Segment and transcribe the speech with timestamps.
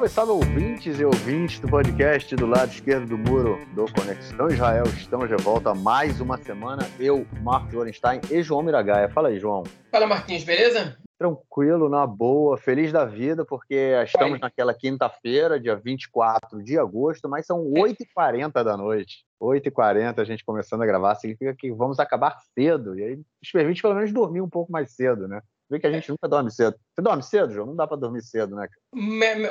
[0.00, 4.84] Salve, salve ouvintes e ouvintes do podcast do lado esquerdo do muro do Conexão Israel.
[4.84, 6.88] Estamos de volta mais uma semana.
[6.98, 9.10] Eu, Marcos Lorenstein e João Miragaia.
[9.10, 9.64] Fala aí, João.
[9.90, 10.96] Fala, Marquinhos, beleza?
[11.18, 14.38] Tranquilo, na boa, feliz da vida, porque estamos Oi.
[14.38, 19.26] naquela quinta-feira, dia 24 de agosto, mas são 8h40 da noite.
[19.42, 22.98] 8h40 a gente começando a gravar, significa que vamos acabar cedo.
[22.98, 25.42] E aí nos permite pelo menos dormir um pouco mais cedo, né?
[25.70, 26.76] Vê que a gente nunca dorme cedo.
[26.92, 27.68] Você dorme cedo, João?
[27.68, 28.66] Não dá para dormir cedo, né?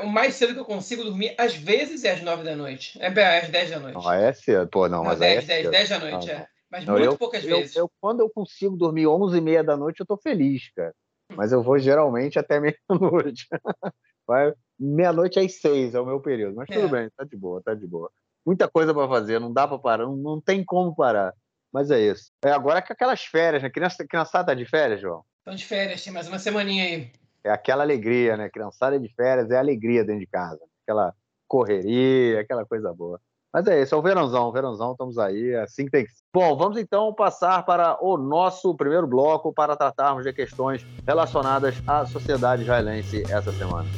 [0.04, 3.02] O mais cedo que eu consigo dormir, às vezes, é às 9 da noite.
[3.02, 3.96] É, é às 10 da noite.
[3.96, 4.68] Não, é cedo.
[4.68, 6.48] Pô, não, não mas 10, é 10, 10 da noite, não, é.
[6.70, 7.76] Mas não, muito eu, poucas eu, vezes.
[7.76, 10.94] Eu, quando eu consigo dormir 11 e meia da noite, eu tô feliz, cara.
[11.36, 13.48] Mas eu vou geralmente até meia-noite.
[14.78, 16.56] Meia-noite às seis é o meu período.
[16.56, 17.02] Mas tudo é.
[17.02, 18.12] bem, tá de boa, tá de boa.
[18.46, 21.34] Muita coisa para fazer, não dá para parar, não, não tem como parar.
[21.72, 22.32] Mas é isso.
[22.44, 23.70] É agora que aquelas férias, né?
[23.70, 25.24] Criança, criançada tá de férias, João?
[25.40, 27.12] Estão de férias, tem mais uma semaninha aí.
[27.44, 28.50] É aquela alegria, né?
[28.50, 30.60] Criançada de férias é alegria dentro de casa.
[30.84, 31.14] Aquela
[31.48, 33.20] correria, aquela coisa boa.
[33.52, 36.12] Mas é isso, é o verãozão, o verãozão, estamos aí, é assim que tem que
[36.12, 36.22] ser.
[36.32, 42.06] Bom, vamos então passar para o nosso primeiro bloco para tratarmos de questões relacionadas à
[42.06, 43.90] sociedade israelense essa semana.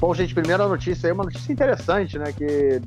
[0.00, 2.32] Bom, gente, primeira notícia aí, uma notícia interessante, né?
[2.32, 2.80] Que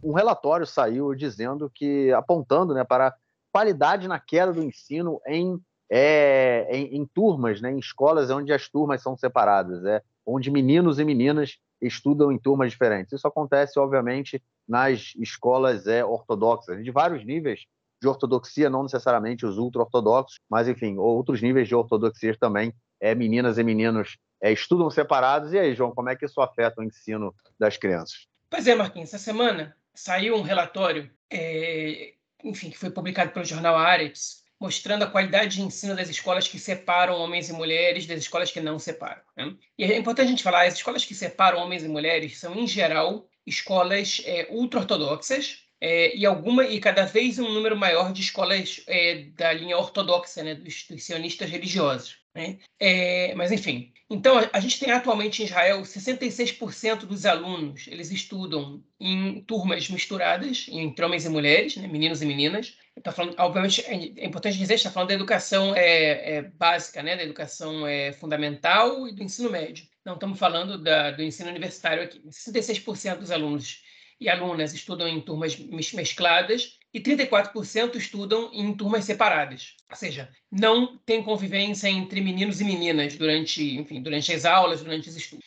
[0.00, 3.12] um relatório saiu dizendo que, apontando né, para
[3.54, 8.68] qualidade na queda do ensino em, é, em, em, turmas, né, em escolas onde as
[8.68, 13.12] turmas são separadas, é, onde meninos e meninas estudam em turmas diferentes.
[13.12, 17.60] Isso acontece, obviamente, nas escolas é, ortodoxas, de vários níveis
[18.02, 23.56] de ortodoxia, não necessariamente os ultra-ortodoxos, mas, enfim, outros níveis de ortodoxia também, é, meninas
[23.56, 25.52] e meninos é, estudam separados.
[25.52, 28.26] E aí, João, como é que isso afeta o ensino das crianças?
[28.50, 32.14] Pois é, Marquinhos, essa semana saiu um relatório é,
[32.44, 36.58] enfim, que foi publicado pelo jornal Aretz, mostrando a qualidade de ensino das escolas que
[36.58, 39.22] separam homens e mulheres das escolas que não separam.
[39.36, 39.54] Né?
[39.78, 42.66] E é importante a gente falar, as escolas que separam homens e mulheres são, em
[42.66, 48.82] geral, escolas é, ultra-ortodoxas, é, e alguma e cada vez um número maior de escolas
[48.86, 52.23] é, da linha ortodoxa, né, dos, dos sionistas religiosos.
[52.34, 52.58] Né?
[52.80, 58.82] É, mas enfim, então a, gente tem atualmente em Israel 66% dos alunos eles estudam
[58.98, 62.76] em turmas misturadas entre homens e mulheres, né, meninos e meninas.
[63.02, 67.16] Tá falando, obviamente é, é importante dizer, está falando da educação é, é, básica, né,
[67.16, 69.86] da educação é, fundamental e do ensino médio.
[70.04, 72.20] Não estamos falando da, do ensino universitário aqui.
[72.28, 73.82] 66% dos alunos
[74.20, 79.74] e alunas estudam em turmas mescladas e 34% estudam em turmas separadas.
[79.90, 85.08] Ou seja, não tem convivência entre meninos e meninas durante, enfim, durante as aulas, durante
[85.08, 85.44] os estudos.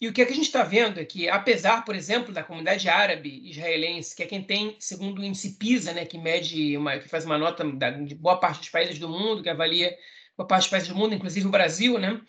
[0.00, 2.42] E o que, é que a gente está vendo é que, apesar, por exemplo, da
[2.42, 6.98] comunidade árabe israelense, que é quem tem, segundo o índice PISA, né, que mede, uma,
[6.98, 7.64] que faz uma nota
[8.04, 9.96] de boa parte dos países do mundo, que avalia
[10.36, 12.20] boa parte dos países do mundo, inclusive o Brasil, né,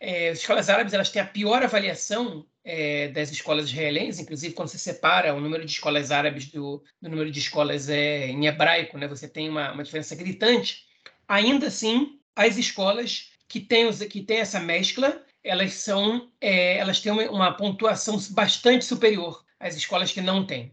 [0.00, 4.68] é, as escolas árabes elas têm a pior avaliação é, das escolas israelenses, inclusive quando
[4.68, 8.96] você separa o número de escolas árabes do, do número de escolas é, em hebraico,
[8.96, 10.86] né, você tem uma, uma diferença gritante.
[11.28, 17.00] Ainda assim, as escolas que têm, os, que têm essa mescla, elas são, é, elas
[17.00, 20.72] têm uma, uma, pontuação bastante superior às escolas que não têm.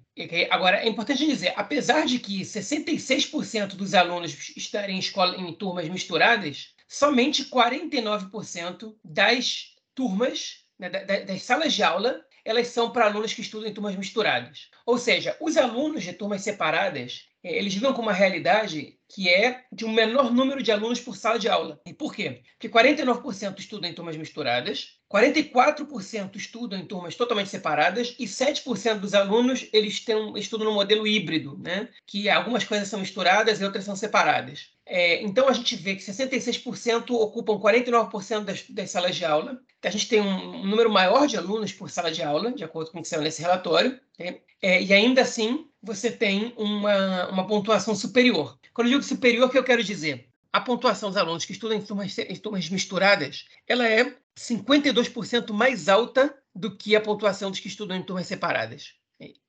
[0.50, 5.90] Agora, é importante dizer, apesar de que 66% dos alunos estarem em, escola, em turmas
[5.90, 13.42] misturadas, somente 49% das turmas, né, das salas de aula, elas são para alunos que
[13.42, 14.70] estudam em turmas misturadas.
[14.86, 19.66] Ou seja, os alunos de turmas separadas, eh, eles vivem com uma realidade que é
[19.72, 21.82] de um menor número de alunos por sala de aula.
[21.86, 22.44] E por quê?
[22.54, 29.14] Porque 49% estudam em turmas misturadas, 44% estudam em turmas totalmente separadas e 7% dos
[29.14, 31.88] alunos eles têm, estudam no modelo híbrido, né?
[32.06, 34.70] que algumas coisas são misturadas e outras são separadas.
[34.86, 39.60] É, então a gente vê que 66% ocupam 49% das, das, salas de aula.
[39.84, 42.92] A gente tem um, um, número maior de alunos por sala de aula, de acordo
[42.92, 44.00] com o que saiu nesse relatório.
[44.20, 44.40] Né?
[44.62, 48.58] É, e ainda assim você tem uma, uma pontuação superior.
[48.74, 50.28] Quando eu digo superior, o que eu quero dizer?
[50.52, 55.90] A pontuação dos alunos que estudam em turmas, em turmas misturadas, ela é 52% mais
[55.90, 58.94] alta do que a pontuação dos que estudam em turmas separadas.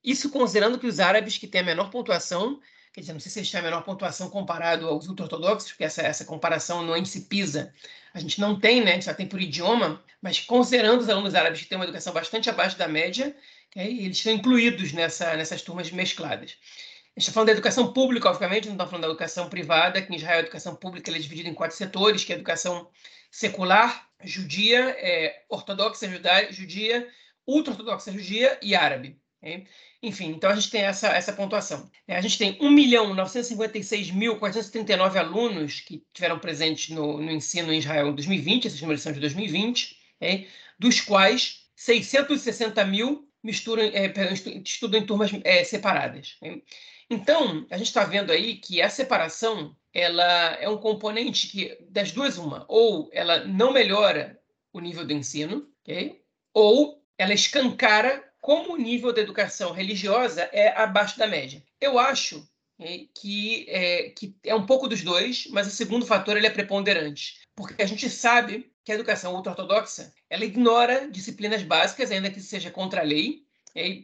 [0.02, 2.58] Isso considerando que os árabes, que têm a menor pontuação,
[2.93, 6.00] quer dizer, não sei se eles têm a menor pontuação comparado aos ultra-ortodoxos, porque essa,
[6.00, 7.73] essa comparação no índice PISA
[8.14, 8.93] a gente não tem, né?
[8.93, 12.14] A gente só tem por idioma, mas considerando os alunos árabes que têm uma educação
[12.14, 13.37] bastante abaixo da média,
[13.76, 16.56] eles estão incluídos nessa, nessas turmas mescladas.
[17.19, 20.37] Está falando da educação pública, obviamente, não estamos falando da educação privada, que em Israel
[20.37, 22.88] a educação pública é dividida em quatro setores, que é a educação
[23.29, 26.09] secular, judia, é, ortodoxa
[26.50, 27.09] judia,
[27.44, 29.20] ultra-ortodoxa judia e árabe.
[29.43, 29.67] Okay?
[30.00, 31.91] Enfim, então a gente tem essa, essa pontuação.
[32.06, 38.14] É, a gente tem 1.956.439 alunos que tiveram presentes no, no, ensino em Israel em
[38.14, 40.47] 2020, esses números são de 2020, okay?
[40.79, 44.12] dos quais 660 mil é,
[44.64, 46.37] estudam em turmas é, separadas.
[46.41, 46.62] Okay?
[47.11, 52.13] Então, a gente está vendo aí que a separação ela é um componente que, das
[52.13, 54.39] duas, uma, ou ela não melhora
[54.73, 56.21] o nível do ensino, okay?
[56.53, 61.63] ou ela escancara como o nível da educação religiosa é abaixo da média.
[61.81, 62.47] Eu acho
[62.79, 66.51] okay, que, é, que é um pouco dos dois, mas o segundo fator ele é
[66.51, 72.41] preponderante, porque a gente sabe que a educação ultra-ortodoxa ela ignora disciplinas básicas, ainda que
[72.41, 73.43] seja contra a lei,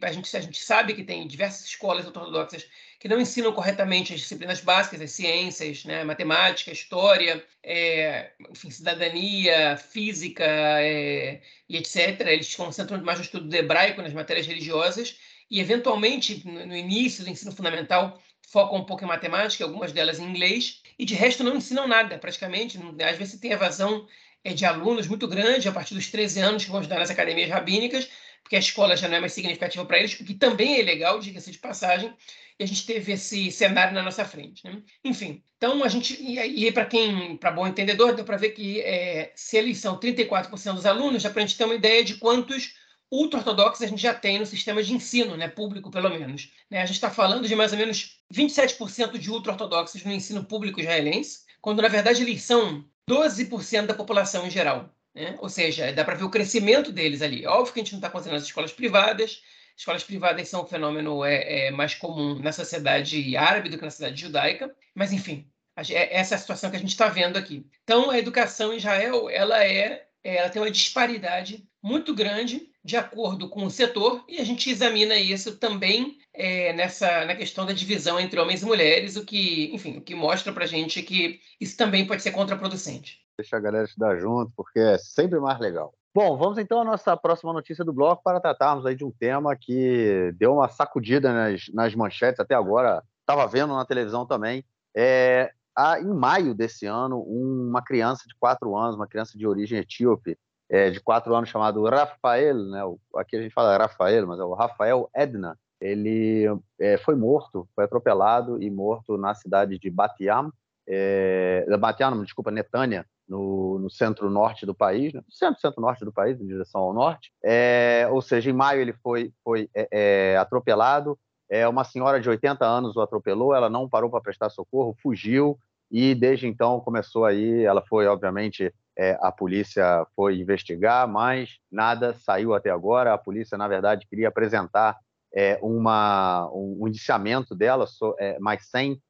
[0.01, 2.65] a gente, a gente sabe que tem diversas escolas ortodoxas
[2.99, 9.77] que não ensinam corretamente as disciplinas básicas, as ciências, né, matemática, história, é, enfim, cidadania,
[9.77, 12.21] física é, e etc.
[12.21, 15.17] Eles se concentram mais no estudo do hebraico, nas matérias religiosas,
[15.49, 20.23] e, eventualmente, no, início do ensino fundamental, focam um pouco em matemática, algumas delas em
[20.23, 22.79] inglês, e de resto não ensinam nada, praticamente.
[23.03, 24.07] Às vezes tem evasão
[24.43, 27.49] é, de alunos muito grande a partir dos 13 anos que vão estudar nas academias
[27.49, 28.09] rabínicas,
[28.45, 31.19] porque a escola já não é mais significativa para eles, o que também é legal,
[31.19, 32.13] diga-se de passagem,
[32.59, 34.63] e a gente teve esse cenário na nossa frente.
[34.63, 34.83] Né?
[35.03, 39.31] Enfim, então a gente, e, para quem, para bom entendedor, deu para ver que é,
[39.35, 42.75] se eles são 34% dos alunos, já para a gente ter uma ideia de quantos
[43.11, 46.51] ultra-ortodoxos a gente já tem no sistema de ensino, né, público pelo menos.
[46.69, 46.83] Né?
[46.83, 51.39] A gente está falando de mais ou menos 27% de ultra-ortodoxos no ensino público israelense,
[51.59, 54.94] quando na verdade eles são 12% da população em geral.
[55.15, 55.35] Né?
[55.39, 57.47] Ou seja, dá para ver o crescimento deles ali.
[57.47, 59.41] Óbvio que a gente não está considerando as escolas privadas.
[59.77, 63.89] Escolas privadas são um fenômeno é, é, mais comum na sociedade árabe do que na
[63.89, 64.75] sociedade judaica.
[64.93, 67.65] Mas, enfim, é, essa é a situação que a gente está vendo aqui.
[67.83, 73.47] Então, a educação em Israel ela é, ela tem uma disparidade muito grande de acordo
[73.47, 78.19] com o setor e a gente examina isso também é, nessa na questão da divisão
[78.19, 81.77] entre homens e mulheres, o que, enfim, o que mostra para a gente que isso
[81.77, 83.19] também pode ser contraproducente.
[83.37, 85.93] Deixa a galera estudar junto, porque é sempre mais legal.
[86.13, 89.55] Bom, vamos então à nossa próxima notícia do bloco para tratarmos aí de um tema
[89.55, 93.03] que deu uma sacudida nas, nas manchetes até agora.
[93.19, 94.65] Estava vendo na televisão também.
[94.95, 99.77] É, há, em maio desse ano, uma criança de quatro anos, uma criança de origem
[99.77, 100.37] etíope,
[100.69, 102.81] é, de quatro anos, chamado Rafael, né?
[103.15, 106.45] aqui a gente fala Rafael, mas é o Rafael Edna, ele
[106.79, 110.51] é, foi morto, foi atropelado e morto na cidade de Batiam,
[110.87, 115.21] é, Batiam, desculpa, Netânia, no, no centro-norte do país, né?
[115.29, 117.31] centro, centro-norte do país, em direção ao norte.
[117.43, 121.17] É, ou seja, em maio ele foi, foi é, é, atropelado.
[121.49, 125.57] É, uma senhora de 80 anos o atropelou, ela não parou para prestar socorro, fugiu
[125.91, 127.63] e desde então começou aí.
[127.63, 133.13] Ela foi, obviamente, é, a polícia foi investigar, mas nada saiu até agora.
[133.13, 134.97] A polícia, na verdade, queria apresentar
[135.33, 139.01] é, uma, um, um indiciamento dela, so, é, mas sem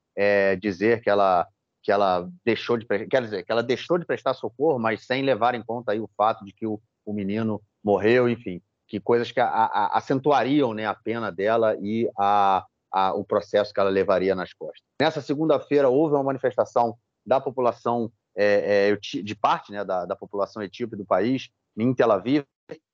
[0.61, 1.45] dizer que ela
[1.83, 5.53] que ela deixou de quer dizer que ela deixou de prestar socorro, mas sem levar
[5.53, 9.39] em conta aí o fato de que o, o menino morreu, enfim, que coisas que
[9.39, 12.65] a, a, acentuariam né, a pena dela e a,
[13.13, 14.81] o processo que ela levaria nas costas.
[14.99, 20.61] Nessa segunda-feira houve uma manifestação da população é, é, de parte né, da, da, população
[20.61, 22.43] etíope do país em Tel Aviv.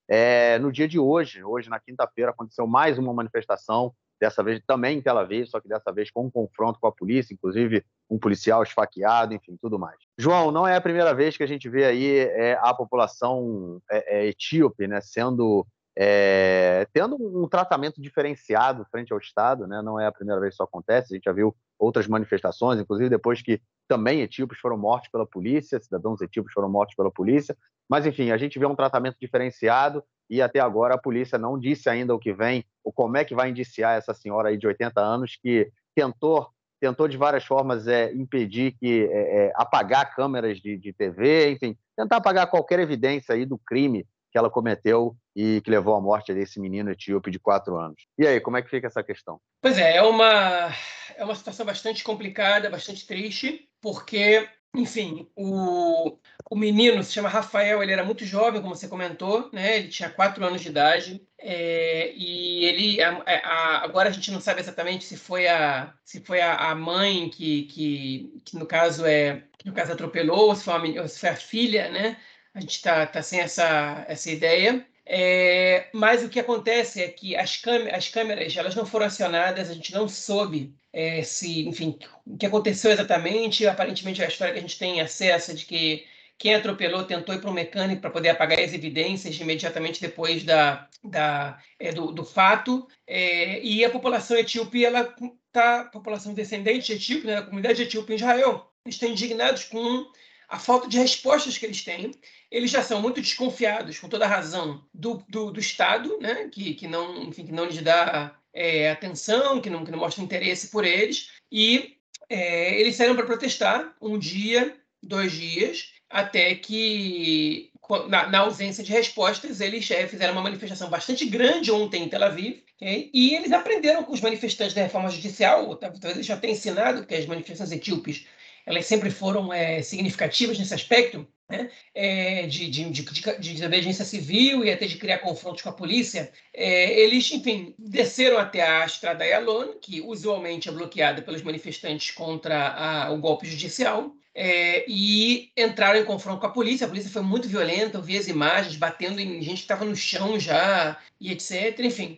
[0.08, 5.00] É, no dia de hoje, hoje na quinta-feira, aconteceu mais uma manifestação dessa vez também
[5.00, 8.20] em Tel Aviv, só que dessa vez com um confronto com a polícia, inclusive um
[8.20, 9.98] policial esfaqueado, enfim, tudo mais.
[10.18, 14.20] João, não é a primeira vez que a gente vê aí é, a população é,
[14.20, 15.66] é, etíope né, sendo
[15.98, 19.82] é, tendo um tratamento diferenciado frente ao Estado, né?
[19.82, 23.10] não é a primeira vez que isso acontece, a gente já viu outras manifestações, inclusive
[23.10, 27.58] depois que também etíopes foram mortos pela polícia, cidadãos etíopes foram mortos pela polícia,
[27.90, 31.90] mas enfim, a gente vê um tratamento diferenciado e até agora a polícia não disse
[31.90, 35.02] ainda o que vem, ou como é que vai indiciar essa senhora aí de 80
[35.02, 36.48] anos que tentou
[36.80, 41.78] tentou de várias formas é, impedir que é, é, apagar câmeras de, de TV, enfim,
[41.96, 46.34] tentar apagar qualquer evidência aí do crime que ela cometeu e que levou à morte
[46.34, 48.06] desse menino etíope de quatro anos.
[48.18, 49.40] E aí, como é que fica essa questão?
[49.62, 50.74] Pois é, é uma,
[51.16, 56.18] é uma situação bastante complicada, bastante triste, porque enfim, o,
[56.50, 59.78] o menino se chama Rafael, ele era muito jovem, como você comentou, né?
[59.78, 64.40] Ele tinha quatro anos de idade é, e ele a, a, agora a gente não
[64.40, 69.06] sabe exatamente se foi a se foi a, a mãe que, que, que, no caso
[69.06, 72.18] é no caso atropelou ou se foi, ou se foi a filha, né?
[72.54, 74.86] A gente está tá sem essa essa ideia.
[75.06, 79.70] É, mas o que acontece é que as, câmeras, as câmeras elas não foram acionadas,
[79.70, 83.68] a gente não soube é, se, enfim, o que aconteceu exatamente.
[83.68, 86.06] Aparentemente, a história que a gente tem acesso é de que,
[86.38, 90.88] Quem atropelou tentou ir para o mecânico para poder apagar as evidências imediatamente depois da,
[91.04, 92.88] da, é, do, do, fato.
[93.08, 95.14] É, e a população etíope, ela
[95.52, 100.10] tá, população descendente etíope, né, a comunidade etíope em Israel, estão indignados com
[100.50, 102.12] a falta de respostas que eles têm.
[102.52, 106.88] Eles já são muito desconfiados, com toda razão, do, do, do Estado, né, que, que,
[106.88, 110.84] não, enfim, que não lhes dá é, atenção, que não, que não mostra interesse por
[110.84, 111.32] eles.
[111.50, 111.96] E
[112.30, 117.72] é, eles saíram para protestar um dia, dois dias, até que,
[118.10, 122.24] na, na ausência de respostas, eles é, fizeram uma manifestação bastante grande ontem em Tel
[122.24, 127.06] Aviv, e eles aprenderam com os manifestantes da reforma judicial, talvez eles já tenham ensinado
[127.06, 128.26] que as manifestações etíopes
[128.66, 131.70] elas sempre foram é, significativas nesse aspecto, né?
[131.94, 136.32] É, de, de, de, de, desobediência civil e até de criar confrontos com a polícia,
[136.54, 142.70] é, eles, enfim, desceram até a Estrada Yalon, que usualmente é bloqueada pelos manifestantes contra
[142.70, 146.86] a, o golpe judicial, é, e entraram em confronto com a polícia.
[146.86, 149.96] A polícia foi muito violenta, eu vi as imagens batendo em gente que estava no
[149.96, 151.78] chão já, e etc.
[151.80, 152.18] Enfim,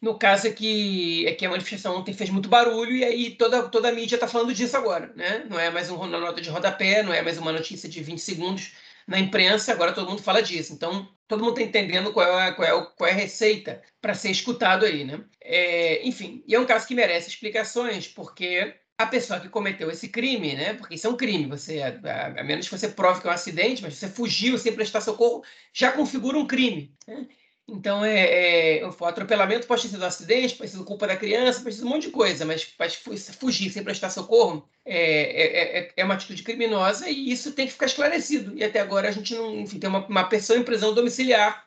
[0.00, 3.68] no caso é que, é que a manifestação ontem fez muito barulho e aí toda,
[3.68, 5.12] toda a mídia está falando disso agora.
[5.14, 5.44] Né?
[5.48, 8.72] Não é mais uma nota de rodapé, não é mais uma notícia de 20 segundos
[9.06, 10.72] na imprensa, agora todo mundo fala disso.
[10.72, 14.30] Então, todo mundo está entendendo qual é, qual, é, qual é a receita para ser
[14.30, 15.04] escutado aí.
[15.04, 15.20] Né?
[15.42, 20.08] É, enfim, e é um caso que merece explicações, porque a pessoa que cometeu esse
[20.08, 20.74] crime, né?
[20.74, 23.32] Porque isso é um crime, você, a, a, menos que você prove que é um
[23.34, 25.42] acidente, mas você fugiu sem prestar socorro,
[25.72, 26.94] já configura um crime.
[27.06, 27.26] Né?
[27.72, 31.16] Então, é, é, o atropelamento pode ter sido um acidente, pode ter sido culpa da
[31.16, 34.98] criança, pode ter sido um monte de coisa, mas, mas fugir sem prestar socorro é,
[34.98, 38.56] é, é, é, uma atitude criminosa e isso tem que ficar esclarecido.
[38.56, 41.64] E até agora a gente não enfim, tem uma, uma pessoa em prisão domiciliar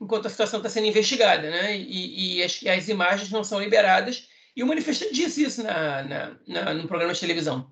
[0.00, 1.76] enquanto a situação está sendo investigada, né?
[1.76, 4.28] E, e, as, e, as, imagens não são liberadas.
[4.56, 7.70] E o manifestante disse isso na, na, na, no programa de televisão.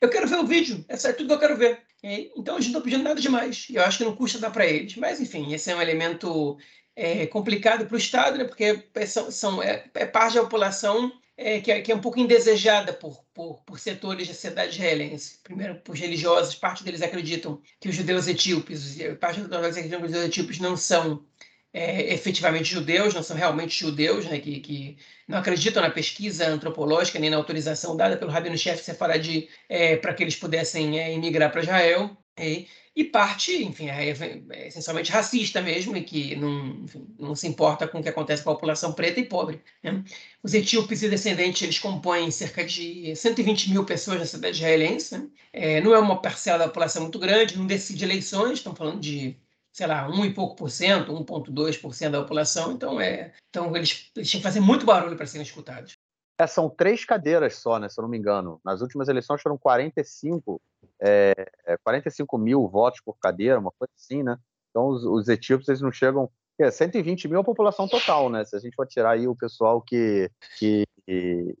[0.00, 1.80] Eu quero ver o vídeo, essa é tudo que eu quero ver.
[2.02, 3.68] Então, a gente não está pedindo nada demais.
[3.70, 4.96] Eu acho que não custa dar para eles.
[4.96, 6.58] Mas, enfim, esse é um elemento
[6.94, 11.12] é, complicado para o Estado, né, porque é, são, são é, é, parte da população
[11.36, 15.38] é, que, é, que, é, um pouco indesejada por, por, por, setores da sociedade israelense.
[15.42, 20.12] Primeiro, por religiosos, parte deles acreditam que os judeus etíopes, parte dos acreditam que os
[20.12, 21.24] judeus etíopes não são
[21.72, 24.96] é, efetivamente judeus, não são realmente judeus, né, que, que,
[25.26, 30.22] não acreditam na pesquisa antropológica nem na autorização dada pelo Rabino-chefe Sefaradi é, para que
[30.22, 32.16] eles pudessem é, emigrar para Israel.
[32.38, 37.46] E, e parte, enfim, é, é, essencialmente racista mesmo, e que não, enfim, não se
[37.46, 39.62] importa com o que acontece com a população preta e pobre.
[39.82, 40.02] Né?
[40.42, 45.28] Os etíopes e descendentes, eles compõem cerca de 120 mil pessoas na cidade israelense, né?
[45.52, 49.36] é, não é uma parcela da população muito grande, não decide eleições, estão falando de
[49.72, 54.30] sei lá, um e pouco por cento, 1,2% da população, então é, então eles, eles
[54.30, 55.96] que fazer muito barulho para serem escutados.
[56.38, 58.60] É, são três cadeiras só, né, se eu não me engano.
[58.64, 60.60] Nas últimas eleições foram 45,
[61.04, 61.34] é,
[61.82, 64.38] 45 mil votos por cadeira, uma coisa assim, né?
[64.70, 66.30] Então os, os etíopes eles não chegam.
[66.58, 68.44] É, 120 mil é a população total, né?
[68.44, 70.84] Se a gente for tirar aí o pessoal que, que,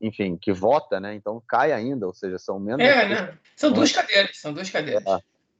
[0.00, 1.14] enfim, que vota, né?
[1.14, 2.86] Então cai ainda, ou seja, são menos.
[2.86, 3.38] É, né?
[3.56, 5.04] São duas cadeiras, são duas cadeiras.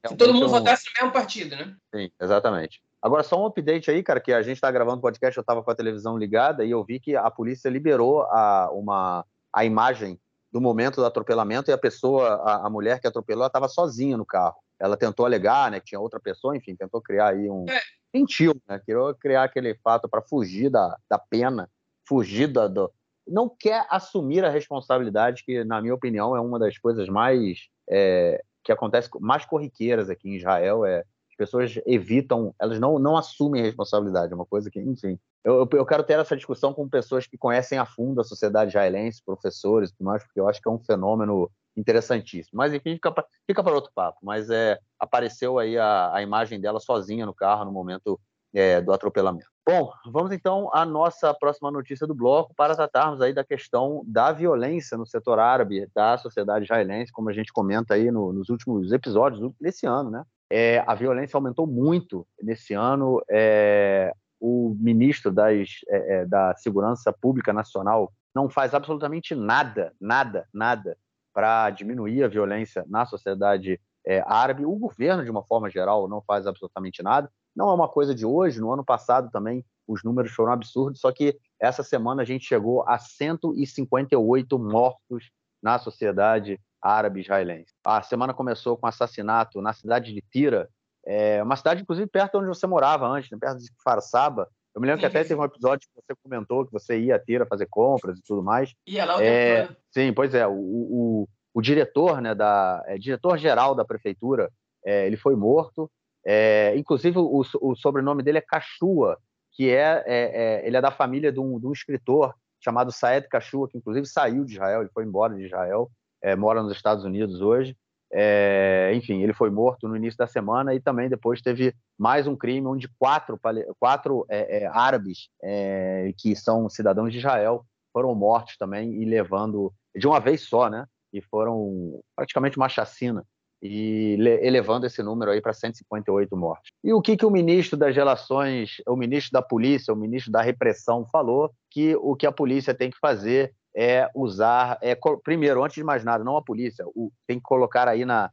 [0.04, 0.50] É, Se todo mundo um...
[0.50, 1.74] votasse no mesmo partido, né?
[1.94, 2.80] Sim, exatamente.
[3.00, 5.60] Agora, só um update aí, cara, que a gente está gravando o podcast, eu estava
[5.60, 10.20] com a televisão ligada e eu vi que a polícia liberou a, uma, a imagem
[10.52, 14.26] do momento do atropelamento e a pessoa, a, a mulher que atropelou, estava sozinha no
[14.26, 14.56] carro.
[14.78, 17.64] Ela tentou alegar, né, que tinha outra pessoa, enfim, tentou criar aí um...
[17.68, 17.80] É.
[18.12, 18.78] Mentiu, né?
[18.84, 21.70] Queria criar aquele fato para fugir da, da pena,
[22.06, 22.68] fugir da...
[22.68, 22.92] Do...
[23.26, 27.68] Não quer assumir a responsabilidade, que, na minha opinião, é uma das coisas mais...
[27.88, 31.04] É, que acontece mais corriqueiras aqui em Israel, é
[31.42, 35.18] pessoas evitam, elas não, não assumem responsabilidade, é uma coisa que, enfim.
[35.42, 39.24] Eu, eu quero ter essa discussão com pessoas que conhecem a fundo a sociedade israelense,
[39.26, 42.56] professores e tudo mais, porque eu acho que é um fenômeno interessantíssimo.
[42.56, 43.12] Mas, enfim, fica,
[43.44, 44.20] fica para outro papo.
[44.22, 48.20] Mas é, apareceu aí a, a imagem dela sozinha no carro no momento
[48.54, 49.50] é, do atropelamento.
[49.66, 54.30] Bom, vamos então à nossa próxima notícia do bloco para tratarmos aí da questão da
[54.30, 58.92] violência no setor árabe da sociedade israelense, como a gente comenta aí no, nos últimos
[58.92, 60.24] episódios desse ano, né?
[60.54, 63.22] É, a violência aumentou muito nesse ano.
[63.30, 70.46] É, o ministro das, é, é, da Segurança Pública Nacional não faz absolutamente nada, nada,
[70.52, 70.94] nada
[71.32, 74.66] para diminuir a violência na sociedade é, árabe.
[74.66, 77.32] O governo, de uma forma geral, não faz absolutamente nada.
[77.56, 78.60] Não é uma coisa de hoje.
[78.60, 81.00] No ano passado também os números foram absurdos.
[81.00, 85.30] Só que essa semana a gente chegou a 158 mortos
[85.62, 87.72] na sociedade árabe-israelense.
[87.84, 90.68] A semana começou com assassinato na cidade de Tira,
[91.04, 93.38] é uma cidade, inclusive, perto onde você morava antes, né?
[93.40, 94.48] perto de Farsaba.
[94.74, 97.18] Eu me lembro que até teve um episódio que você comentou que você ia a
[97.18, 98.72] Tira fazer compras e tudo mais.
[98.86, 100.46] Ia lá o é, Sim, pois é.
[100.46, 104.50] O, o, o diretor, né, da, é, diretor-geral da prefeitura,
[104.84, 105.90] é, ele foi morto.
[106.24, 109.18] É, inclusive, o, o, sobrenome dele é Cachua,
[109.52, 113.28] que é, é, é, ele é da família de um, de um, escritor chamado Saed
[113.28, 115.90] Cachua, que inclusive saiu de Israel, ele foi embora de Israel,
[116.22, 117.76] é, mora nos Estados Unidos hoje.
[118.14, 122.36] É, enfim, ele foi morto no início da semana e também depois teve mais um
[122.36, 123.40] crime onde quatro,
[123.80, 129.72] quatro é, é, árabes é, que são cidadãos de Israel foram mortos também e levando
[129.96, 130.86] de uma vez só, né?
[131.12, 133.24] E foram praticamente uma chacina
[133.62, 136.72] e elevando esse número aí para 158 mortes.
[136.82, 140.42] E o que, que o ministro das Relações, o ministro da Polícia, o ministro da
[140.42, 145.74] Repressão falou que o que a polícia tem que fazer é usar, é, primeiro, antes
[145.74, 148.30] de mais nada, não a polícia, o, tem que colocar aí na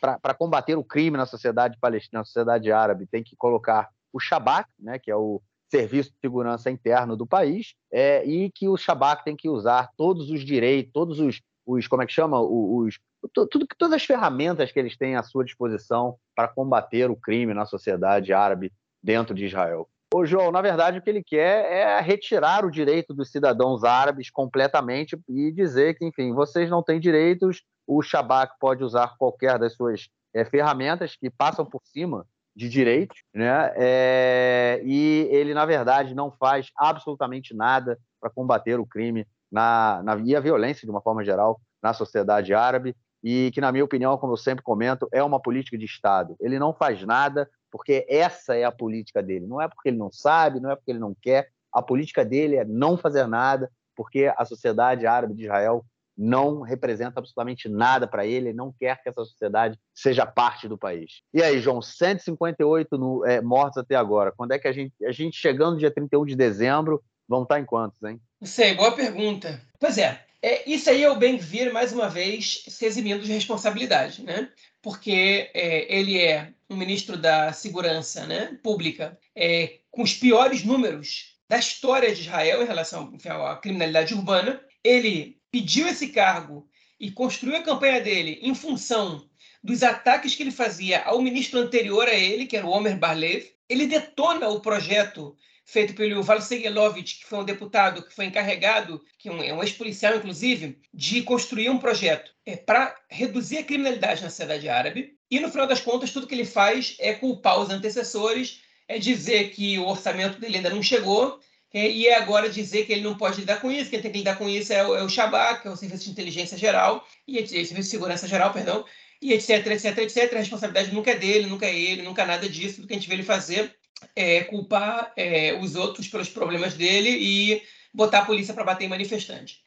[0.00, 4.68] para combater o crime na sociedade palestina, na sociedade árabe, tem que colocar o Shabak,
[4.78, 9.24] né, que é o Serviço de Segurança Interno do país, é, e que o Shabak
[9.24, 12.98] tem que usar todos os direitos, todos os, os como é que chama, os,
[13.32, 17.64] tudo, todas as ferramentas que eles têm à sua disposição para combater o crime na
[17.64, 18.72] sociedade árabe
[19.02, 19.88] dentro de Israel.
[20.14, 24.30] Ô, João, na verdade, o que ele quer é retirar o direito dos cidadãos árabes
[24.30, 29.74] completamente e dizer que, enfim, vocês não têm direitos, o Shabak pode usar qualquer das
[29.74, 33.72] suas é, ferramentas que passam por cima de direitos, né?
[33.74, 40.16] É, e ele, na verdade, não faz absolutamente nada para combater o crime na, na,
[40.18, 44.18] e a violência, de uma forma geral, na sociedade árabe, e que, na minha opinião,
[44.18, 46.36] como eu sempre comento, é uma política de Estado.
[46.38, 49.46] Ele não faz nada porque essa é a política dele.
[49.46, 51.48] Não é porque ele não sabe, não é porque ele não quer.
[51.72, 55.84] A política dele é não fazer nada, porque a sociedade árabe de Israel
[56.16, 60.76] não representa absolutamente nada para ele, ele não quer que essa sociedade seja parte do
[60.76, 61.22] país.
[61.32, 64.30] E aí, João, 158 no, é, mortos até agora.
[64.36, 67.64] Quando é que a gente, a gente chegando dia 31 de dezembro, vão estar em
[67.64, 68.20] quantos, hein?
[68.38, 69.58] Não sei, boa pergunta.
[69.80, 74.22] Pois é, é isso aí é o Ben-Gvir, mais uma vez, se eximindo de responsabilidade,
[74.24, 74.50] né?
[74.82, 81.36] Porque é, ele é um ministro da Segurança né, Pública é, com os piores números
[81.48, 84.60] da história de Israel em relação enfim, à criminalidade urbana.
[84.82, 86.68] Ele pediu esse cargo
[86.98, 89.28] e construiu a campanha dele em função
[89.62, 93.46] dos ataques que ele fazia ao ministro anterior a ele, que era o Omer Barlev.
[93.68, 95.36] Ele detona o projeto
[95.72, 100.14] feito pelo Val Segelovich, que foi um deputado que foi encarregado, que é um ex-policial,
[100.14, 105.14] inclusive, de construir um projeto é, para reduzir a criminalidade na sociedade árabe.
[105.30, 109.48] E, no final das contas, tudo que ele faz é culpar os antecessores, é dizer
[109.52, 111.40] que o orçamento dele ainda não chegou,
[111.72, 114.18] é, e é agora dizer que ele não pode lidar com isso, quem tem que
[114.18, 117.02] lidar com isso é o, é o Shabak, que é o Serviço de Inteligência Geral,
[117.26, 118.84] e o Serviço de Segurança Geral, perdão,
[119.22, 120.34] e etc, etc, etc.
[120.34, 122.76] A responsabilidade nunca é dele, nunca é ele, nunca é nada disso.
[122.76, 123.74] Tudo que a gente vê ele fazer
[124.14, 127.62] é culpar é, os outros pelos problemas dele e
[127.92, 129.62] botar a polícia para bater em manifestante.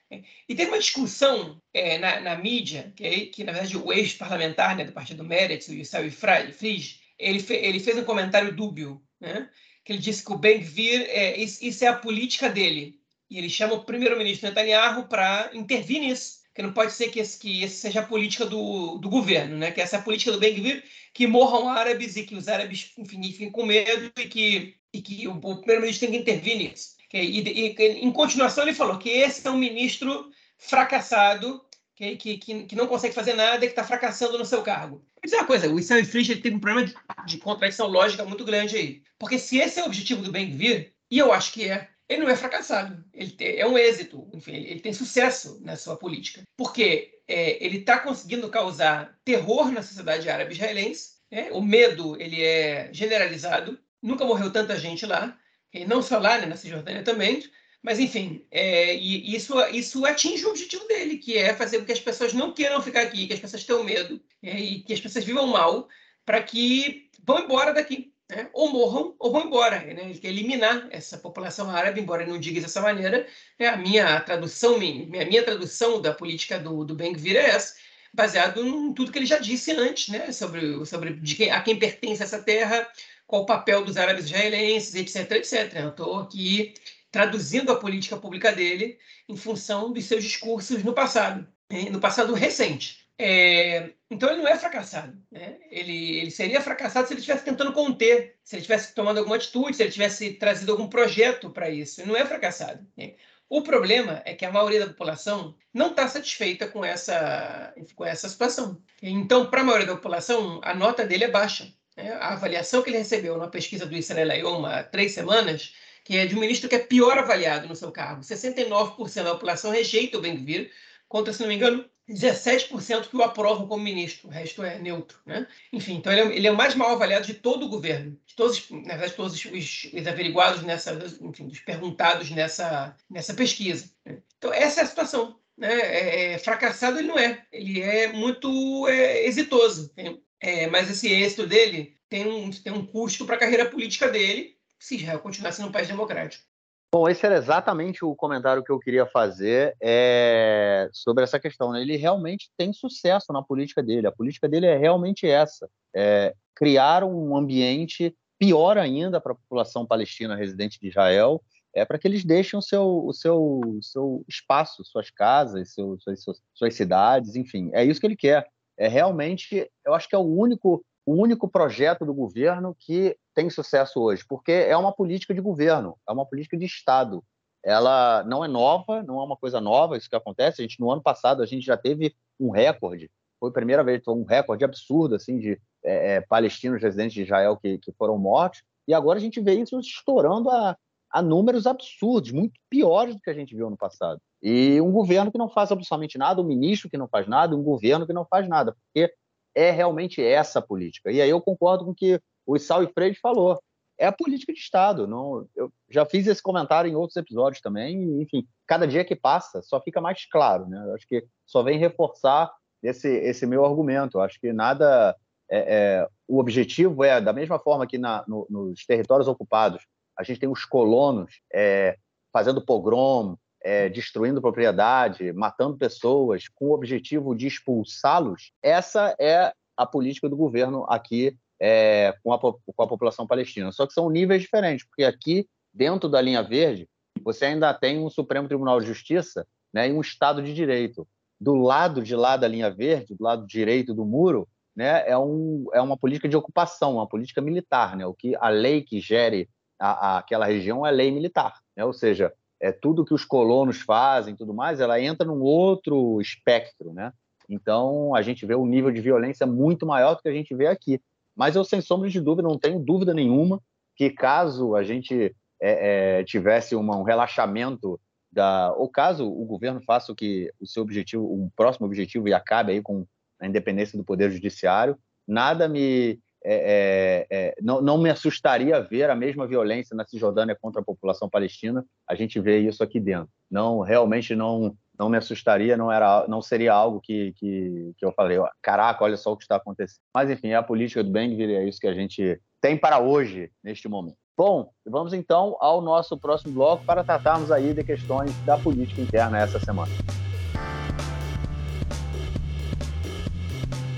[0.47, 4.83] E teve uma discussão é, na, na, mídia, que, que, na verdade o ex-parlamentar né,
[4.83, 9.49] do partido Meretz, o Yusuf Frisch, ele, fe, ele fez um comentário dúbio, né,
[9.83, 12.99] que ele disse que o Ben-Gvir, é, isso, isso é a política dele.
[13.29, 17.37] E ele chama o primeiro-ministro Netanyahu para intervir nisso que não pode ser que esse,
[17.37, 19.71] que esse seja a política do, do governo, né?
[19.71, 23.51] que essa é a política do Ben-Gvir, que morram árabes e que os árabes fiquem
[23.51, 26.95] com medo e que, e que o, primeiro-ministro tem que intervir nisso.
[27.13, 31.61] E, e, em continuação, ele falou que esse é um ministro fracassado,
[31.93, 34.97] que, que, que não consegue fazer nada e que está fracassando no seu cargo.
[34.97, 38.45] Vou dizer uma coisa, o Issam Frisch teve um problema de, de contradição lógica muito
[38.45, 39.01] grande aí.
[39.19, 42.29] Porque se esse é o objetivo do Ben-Gvir, e eu acho que é, ele não
[42.29, 47.19] é fracassado, ele tem, é um êxito, enfim, ele, tem sucesso na sua política, porque
[47.27, 51.49] é, ele está conseguindo causar terror na sociedade árabe israelense, né?
[51.51, 55.37] o medo ele é generalizado, nunca morreu tanta gente lá,
[55.73, 57.43] e não só lá, né, na Cisjordânia também,
[57.81, 61.91] mas enfim, é, e isso, isso atinge o objetivo dele, que é fazer com que
[61.91, 64.99] as pessoas não queiram ficar aqui, que as pessoas tenham medo, é, e que as
[64.99, 65.87] pessoas vivam mal,
[66.25, 68.49] para que vão embora daqui né?
[68.53, 69.79] ou morram ou vão embora.
[69.81, 70.09] Né?
[70.09, 73.27] Ele quer eliminar essa população árabe, embora ele não diga dessa maneira.
[73.59, 73.67] Né?
[73.67, 77.75] A minha tradução, minha, minha tradução da política do, do Ben-Gvir é essa,
[78.13, 80.31] baseado em tudo que ele já disse antes, né?
[80.31, 82.87] sobre, sobre quem, a quem pertence essa terra,
[83.27, 85.73] qual o papel dos árabes israelenses, etc, etc.
[85.75, 86.73] Eu estou aqui
[87.11, 91.89] traduzindo a política pública dele em função dos seus discursos no passado, né?
[91.89, 93.04] no passado recente.
[93.17, 95.17] É, então ele não é fracassado.
[95.31, 95.57] Né?
[95.71, 99.75] Ele, ele seria fracassado se ele estivesse tentando conter, se ele estivesse tomando alguma atitude,
[99.75, 102.01] se ele tivesse trazido algum projeto para isso.
[102.01, 102.85] Ele não é fracassado.
[102.97, 103.13] Né?
[103.47, 108.27] O problema é que a maioria da população não está satisfeita com essa, com essa
[108.27, 108.81] situação.
[109.01, 111.71] Então, para a maioria da população, a nota dele é baixa.
[111.95, 112.11] Né?
[112.13, 115.73] A avaliação que ele recebeu na pesquisa do Israel há três semanas,
[116.03, 118.21] que é de um ministro que é pior avaliado no seu cargo.
[118.21, 120.71] 69% da população rejeita o Ben-Gvir,
[121.07, 125.17] contra, se não me engano, 17% que o aprovam como ministro, o resto é neutro.
[125.25, 125.47] Né?
[125.73, 128.35] Enfim, então ele é, ele é, o mais mal avaliado de todo o governo, de
[128.35, 133.89] todos, na verdade, todos os, os averiguados nessa, enfim, os perguntados nessa, nessa pesquisa.
[134.05, 134.19] Né?
[134.37, 135.39] Então, essa é a situação.
[135.57, 135.73] Né?
[135.73, 139.91] É, é, fracassado ele não é, ele é muito é, exitoso.
[140.39, 144.55] É, mas esse êxito dele tem um, tem um custo para a carreira política dele,
[144.77, 146.43] se Israel continuar sendo um país democrático.
[146.93, 151.71] Bom, esse era exatamente o comentário que eu queria fazer é, sobre essa questão.
[151.71, 151.81] Né?
[151.81, 154.07] Ele realmente tem sucesso na política dele.
[154.07, 159.85] A política dele é realmente essa: é criar um ambiente pior ainda para a população
[159.85, 161.41] palestina residente de Israel,
[161.73, 166.23] é para que eles deixem o seu, o seu, seu espaço, suas casas, seu, suas,
[166.53, 167.69] suas cidades, enfim.
[167.73, 168.47] É isso que ele quer.
[168.77, 173.49] É realmente, eu acho que é o único o único projeto do governo que tem
[173.49, 177.23] sucesso hoje, porque é uma política de governo, é uma política de Estado.
[177.63, 180.61] Ela não é nova, não é uma coisa nova isso que acontece.
[180.61, 184.03] A gente no ano passado a gente já teve um recorde, foi a primeira vez,
[184.03, 188.17] foi um recorde absurdo assim de é, é, palestinos residentes de Israel que, que foram
[188.17, 188.63] mortos.
[188.87, 190.75] E agora a gente vê isso estourando a,
[191.11, 194.19] a números absurdos, muito piores do que a gente viu no passado.
[194.41, 197.63] E um governo que não faz absolutamente nada, um ministro que não faz nada, um
[197.63, 199.13] governo que não faz nada, porque
[199.55, 201.11] é realmente essa a política.
[201.11, 203.57] E aí eu concordo com o que o Issal e Freire falou.
[203.97, 205.07] É a política de Estado.
[205.07, 208.03] Não, eu já fiz esse comentário em outros episódios também.
[208.03, 210.67] E, enfim, cada dia que passa só fica mais claro.
[210.67, 210.77] Né?
[210.85, 212.51] Eu acho que só vem reforçar
[212.83, 214.17] esse, esse meu argumento.
[214.17, 215.15] Eu acho que nada.
[215.49, 219.85] É, é, o objetivo é, da mesma forma que na, no, nos territórios ocupados,
[220.17, 221.97] a gente tem os colonos é,
[222.33, 229.85] fazendo pogrom, é, destruindo propriedade, matando pessoas, com o objetivo de expulsá-los, essa é a
[229.85, 233.71] política do governo aqui é, com, a, com a população palestina.
[233.71, 236.87] Só que são níveis diferentes, porque aqui, dentro da linha verde,
[237.23, 241.07] você ainda tem um Supremo Tribunal de Justiça né, e um Estado de Direito.
[241.39, 245.65] Do lado de lá da linha verde, do lado direito do muro, né, é, um,
[245.73, 247.95] é uma política de ocupação, uma política militar.
[247.95, 251.59] Né, o que a lei que gere a, a, aquela região é lei militar.
[251.75, 256.19] Né, ou seja, é, tudo que os colonos fazem tudo mais, ela entra num outro
[256.21, 257.11] espectro, né?
[257.49, 260.67] Então, a gente vê um nível de violência muito maior do que a gente vê
[260.67, 260.99] aqui.
[261.35, 263.61] Mas eu, sem sombra de dúvida, não tenho dúvida nenhuma
[263.95, 267.99] que caso a gente é, é, tivesse uma, um relaxamento
[268.31, 272.33] da, ou caso o governo faça o que o seu objetivo, o próximo objetivo e
[272.33, 273.05] acabe aí com
[273.39, 279.09] a independência do poder judiciário, nada me é, é, é, não, não, me assustaria ver
[279.09, 281.83] a mesma violência na Cisjordânia contra a população palestina.
[282.07, 283.29] A gente vê isso aqui dentro.
[283.49, 288.13] Não, realmente não, não me assustaria, não era, não seria algo que, que, que eu
[288.13, 290.01] falei, caraca, olha só o que está acontecendo.
[290.13, 293.51] Mas enfim, é a política do Ben-Gvir, é isso que a gente tem para hoje,
[293.63, 294.17] neste momento.
[294.37, 299.39] Bom, vamos então ao nosso próximo bloco para tratarmos aí de questões da política interna
[299.39, 299.91] essa semana.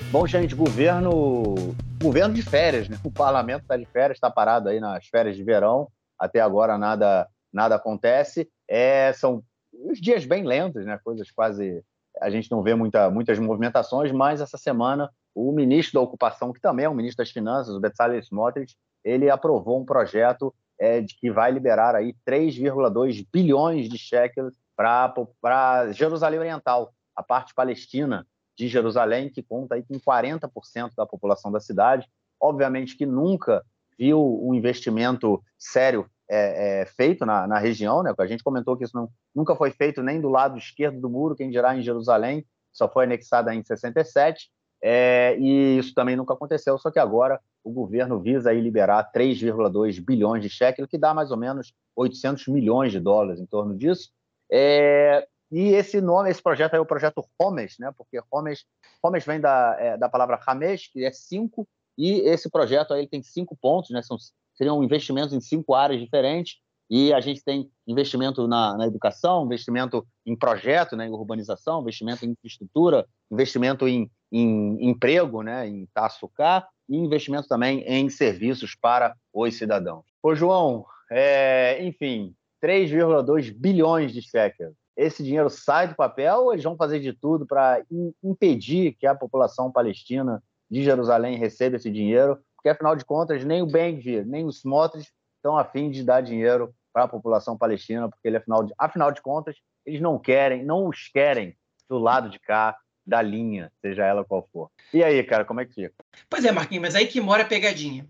[0.10, 1.54] Bom, gente, governo
[2.02, 2.98] governo de férias, né?
[3.04, 5.90] O parlamento está de férias, está parado aí nas férias de verão.
[6.18, 8.50] Até agora nada nada acontece.
[8.70, 9.44] É, são
[9.74, 10.98] os dias bem lentos, né?
[11.04, 11.84] Coisas quase
[12.22, 16.62] a gente não vê muita, muitas movimentações, mas essa semana o ministro da Ocupação, que
[16.62, 21.16] também é o ministro das Finanças, o Bezalel Smotrich, ele aprovou um projeto é, de
[21.16, 28.26] que vai liberar aí 3,2 bilhões de shekels para Jerusalém Oriental, a parte palestina
[28.58, 32.08] de Jerusalém, que conta aí com 40% da população da cidade.
[32.42, 33.64] Obviamente que nunca
[33.98, 38.14] viu um investimento sério é, é, feito na, na, região, né?
[38.18, 41.36] A gente comentou que isso não, nunca foi feito nem do lado esquerdo do muro,
[41.36, 44.50] quem dirá em Jerusalém, só foi anexada em 67,
[44.82, 50.04] é, e isso também nunca aconteceu, só que agora o governo visa aí liberar 3,2
[50.04, 54.10] bilhões de cheques, que dá mais ou menos 800 milhões de dólares em torno disso.
[54.52, 57.92] É, e esse nome, esse projeto é o projeto Homes, né?
[57.98, 58.66] Porque Homes,
[59.02, 63.24] Homes vem da, é, da palavra Hamesh, que é cinco, e esse projeto aí tem
[63.24, 64.02] cinco pontos, né?
[64.02, 64.18] São,
[64.56, 66.58] seriam investimentos em cinco áreas diferentes.
[66.90, 72.26] E a gente tem investimento na, na educação, investimento em projeto, né, em urbanização, investimento
[72.26, 79.14] em infraestrutura, investimento em, em emprego, né, em Taçucá, e investimento também em serviços para
[79.34, 80.06] os cidadãos.
[80.24, 82.34] Ô, João, é, enfim,
[82.64, 87.46] 3,2 bilhões de shekels esse dinheiro sai do papel ou eles vão fazer de tudo
[87.46, 87.82] para
[88.24, 92.40] impedir que a população palestina de Jerusalém receba esse dinheiro?
[92.56, 96.22] Porque, afinal de contas, nem o Ben-Gvir, nem os Smotrich estão a fim de dar
[96.22, 99.56] dinheiro para a população palestina, porque, ele, afinal, de, afinal de contas,
[99.86, 101.56] eles não querem, não os querem
[101.88, 104.70] do lado de cá da linha, seja ela qual for.
[104.92, 105.94] E aí, cara, como é que fica?
[106.28, 108.10] Pois é, Marquinhos, mas aí que mora a pegadinha.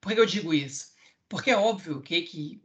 [0.00, 0.92] Por que eu digo isso?
[1.28, 2.62] Porque é óbvio que, que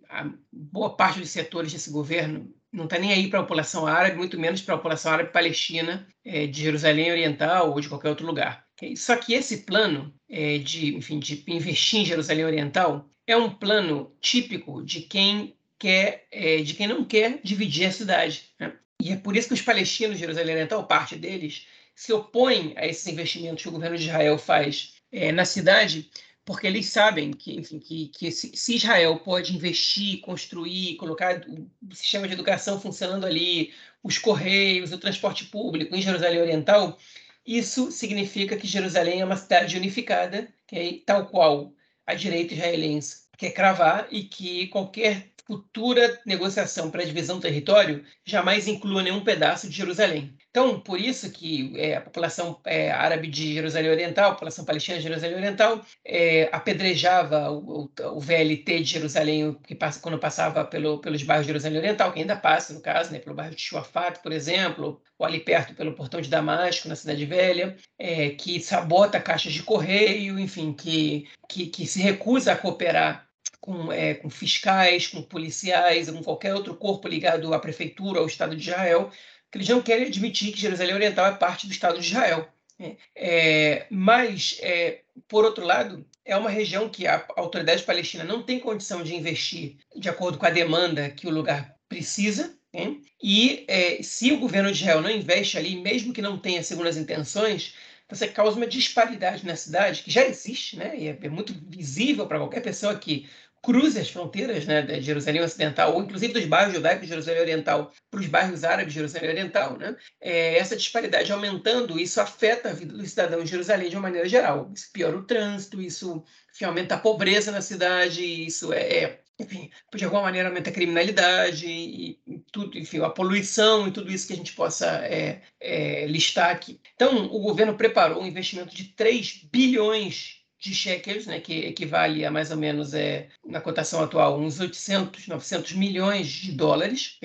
[0.52, 4.40] boa parte dos setores desse governo não está nem aí para a população árabe, muito
[4.40, 8.66] menos para a população árabe palestina é, de Jerusalém Oriental ou de qualquer outro lugar.
[8.96, 14.16] Só que esse plano é, de, enfim, de investir em Jerusalém Oriental é um plano
[14.22, 18.50] típico de quem quer, é, de quem não quer dividir a cidade.
[18.60, 18.74] Né?
[19.02, 22.86] E é por isso que os palestinos de Jerusalém Oriental, parte deles, se opõem a
[22.86, 26.10] esses investimentos que o governo de Israel faz é, na cidade,
[26.50, 32.28] porque eles sabem que, enfim, que, que se Israel pode investir, construir, colocar o sistema
[32.28, 36.98] de educação funcionando ali, os correios, o transporte público em Jerusalém Oriental,
[37.46, 41.72] isso significa que Jerusalém é uma cidade unificada, que é tal qual
[42.04, 48.06] a direita israelense quer cravar e que qualquer futura negociação para a divisão do território
[48.24, 50.38] jamais inclua nenhum pedaço de Jerusalém.
[50.52, 54.98] Então, por isso que é, a população é, árabe de Jerusalém Oriental, a população palestina
[54.98, 60.64] de Jerusalém Oriental, é, apedrejava o, o, o, VLT de Jerusalém que passa, quando passava
[60.64, 63.62] pelo, pelos bairros de Jerusalém Oriental, que ainda passa, no caso, né, pelo bairro de
[63.62, 68.60] Shuafat, por exemplo, ou ali perto pelo Portão de Damasco, na Cidade Velha, é, que
[68.60, 73.29] sabota caixas de correio, enfim, que, que, que se recusa a cooperar
[73.70, 78.56] com, é, com fiscais, com policiais, com qualquer outro corpo ligado à prefeitura, ao Estado
[78.56, 79.12] de Israel,
[79.52, 82.50] que eles não querem admitir que Jerusalém Oriental é parte do Estado de Israel.
[82.80, 88.42] É, é mas, é, por outro lado, é uma região que a autoridade palestina não
[88.42, 92.58] tem condição de investir de acordo com a demanda que o lugar precisa.
[92.74, 92.98] Né?
[93.22, 96.98] E é, se o governo de Israel não investe ali, mesmo que não tenha segundas
[96.98, 97.76] intenções,
[98.10, 100.98] você causa uma disparidade na cidade que já existe, né?
[100.98, 103.30] E é, é muito visível para qualquer pessoa que
[103.62, 107.92] cruze as fronteiras né, de Jerusalém Ocidental, ou inclusive dos bairros judaicos de Jerusalém Oriental
[108.10, 109.78] para os bairros árabes de Jerusalém Oriental.
[109.78, 109.96] Né?
[110.22, 114.28] É, essa disparidade aumentando, isso afeta a vida do cidadão de Jerusalém de uma maneira
[114.28, 114.72] geral.
[114.74, 119.72] Isso piora o trânsito, isso enfim, aumenta a pobreza na cidade, isso é, é enfim,
[119.96, 124.28] de alguma maneira aumenta a criminalidade e, e, tudo, enfim, a poluição e tudo isso
[124.28, 126.80] que a gente possa é, é, listar aqui.
[126.94, 132.32] Então, o governo preparou um investimento de 3 bilhões de shekels, né, que equivale a
[132.32, 137.18] mais ou menos, é, na cotação atual, uns 800, 900 milhões de dólares,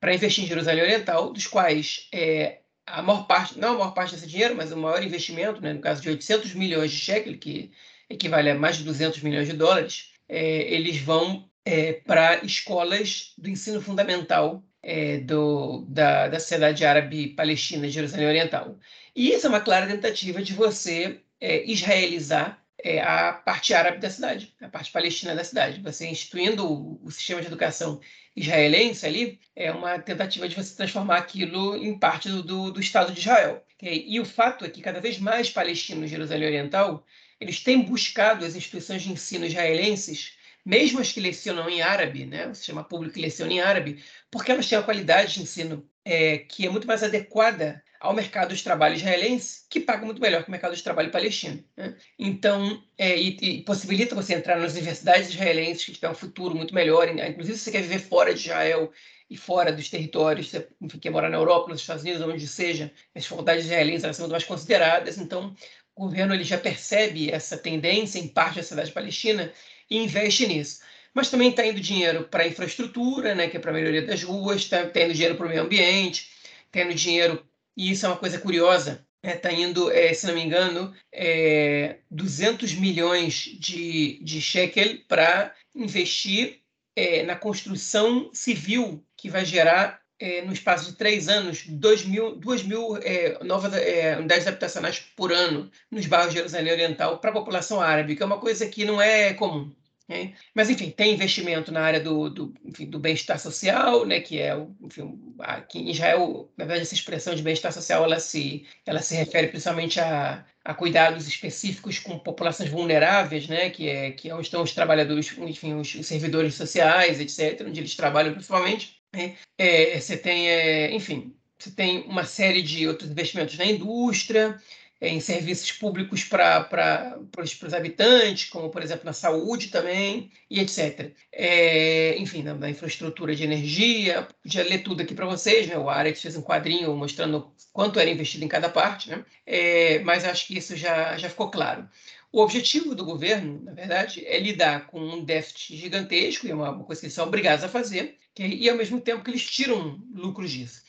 [0.00, 4.14] para investir em Jerusalém Oriental, dos quais é, a maior parte, não a maior parte
[4.14, 7.70] desse dinheiro, mas o maior investimento, né, no caso de 800 milhões de shekels, que
[8.08, 13.48] equivale a mais de 200 milhões de dólares, é, eles vão é, para escolas do
[13.48, 18.78] ensino fundamental é, do, da, da sociedade árabe palestina de Jerusalém Oriental.
[19.14, 24.10] E isso é uma clara tentativa de você é, israelizar é, a parte árabe da
[24.10, 25.80] cidade, a parte palestina da cidade.
[25.82, 26.66] Você instituindo
[27.04, 28.00] o, sistema de educação
[28.34, 33.12] israelense ali, é uma tentativa de você transformar aquilo em parte do, do, do Estado
[33.12, 33.64] de Israel.
[33.76, 34.04] Okay?
[34.06, 37.04] E o fato é que cada vez mais palestinos de Jerusalém Oriental
[37.40, 42.46] eles têm buscado as instituições de ensino israelenses mesmo as que lecionam em árabe, né,
[42.46, 46.38] o sistema público que leciona em árabe, porque elas têm uma qualidade de ensino é,
[46.38, 50.48] que é muito mais adequada ao mercado de trabalho israelense, que paga muito melhor que
[50.48, 51.62] o mercado de trabalho palestino.
[51.76, 51.94] Né?
[52.18, 56.74] Então, é, e, e, possibilita você entrar nas universidades israelenses que tiver um futuro muito
[56.74, 58.90] melhor, inclusive se você quer viver fora de Israel
[59.28, 60.66] e fora dos territórios, você
[60.98, 64.32] quer morar na Europa, nos Estados Unidos, onde seja, as faculdades israelenses elas são muito
[64.32, 65.54] mais consideradas, então
[65.94, 69.52] o governo ele já percebe essa tendência em parte da cidade palestina
[69.90, 70.80] e investe nisso
[71.14, 74.62] mas também está indo dinheiro para infraestrutura, né, que é para a melhoria das ruas,
[74.62, 76.28] está tá indo dinheiro para o meio ambiente,
[76.66, 77.44] está indo dinheiro
[77.76, 79.60] e isso é uma coisa curiosa, está né?
[79.60, 86.60] indo, é, se não me engano, é, 200 milhões de, de shekel para investir
[86.96, 92.36] é, na construção civil que vai gerar, é, no espaço de três anos, 2 mil,
[92.36, 97.30] 2 mil é, novas é, unidades habitacionais por ano nos bairros de Jerusalém Oriental para
[97.30, 99.72] a população árabe, que é uma coisa que não é comum.
[100.10, 100.34] Né?
[100.52, 102.52] Mas, enfim, tem investimento na área do, do,
[102.88, 107.44] do bem-estar social, né, que é, enfim, aqui em Israel, na verdade, essa expressão de
[107.44, 113.46] bem-estar social, ela se, ela se refere principalmente a, a cuidados específicos com populações vulneráveis,
[113.46, 117.78] né, que é, que é onde estão os trabalhadores, enfim, os servidores sociais, etc., onde
[117.78, 118.96] eles trabalham principalmente.
[119.14, 119.36] Né?
[119.56, 124.60] É, você tem, é, enfim, você tem uma série de outros investimentos na indústria,
[125.00, 127.18] em serviços públicos para
[127.64, 131.12] os habitantes, como, por exemplo, na saúde também, e etc.
[131.32, 134.28] É, enfim, na, na, infraestrutura de energia.
[134.44, 135.78] Já ler tudo aqui para vocês, né?
[135.78, 139.24] o Arex fez um quadrinho mostrando quanto era investido em cada parte, né?
[139.46, 141.88] É, mas acho que isso já, já ficou claro.
[142.32, 146.70] O objetivo do governo, na verdade, é lidar com um déficit gigantesco, e é uma,
[146.70, 149.44] uma coisa que eles são obrigados a fazer, que, e ao mesmo tempo que eles
[149.44, 150.82] tiram lucros disso.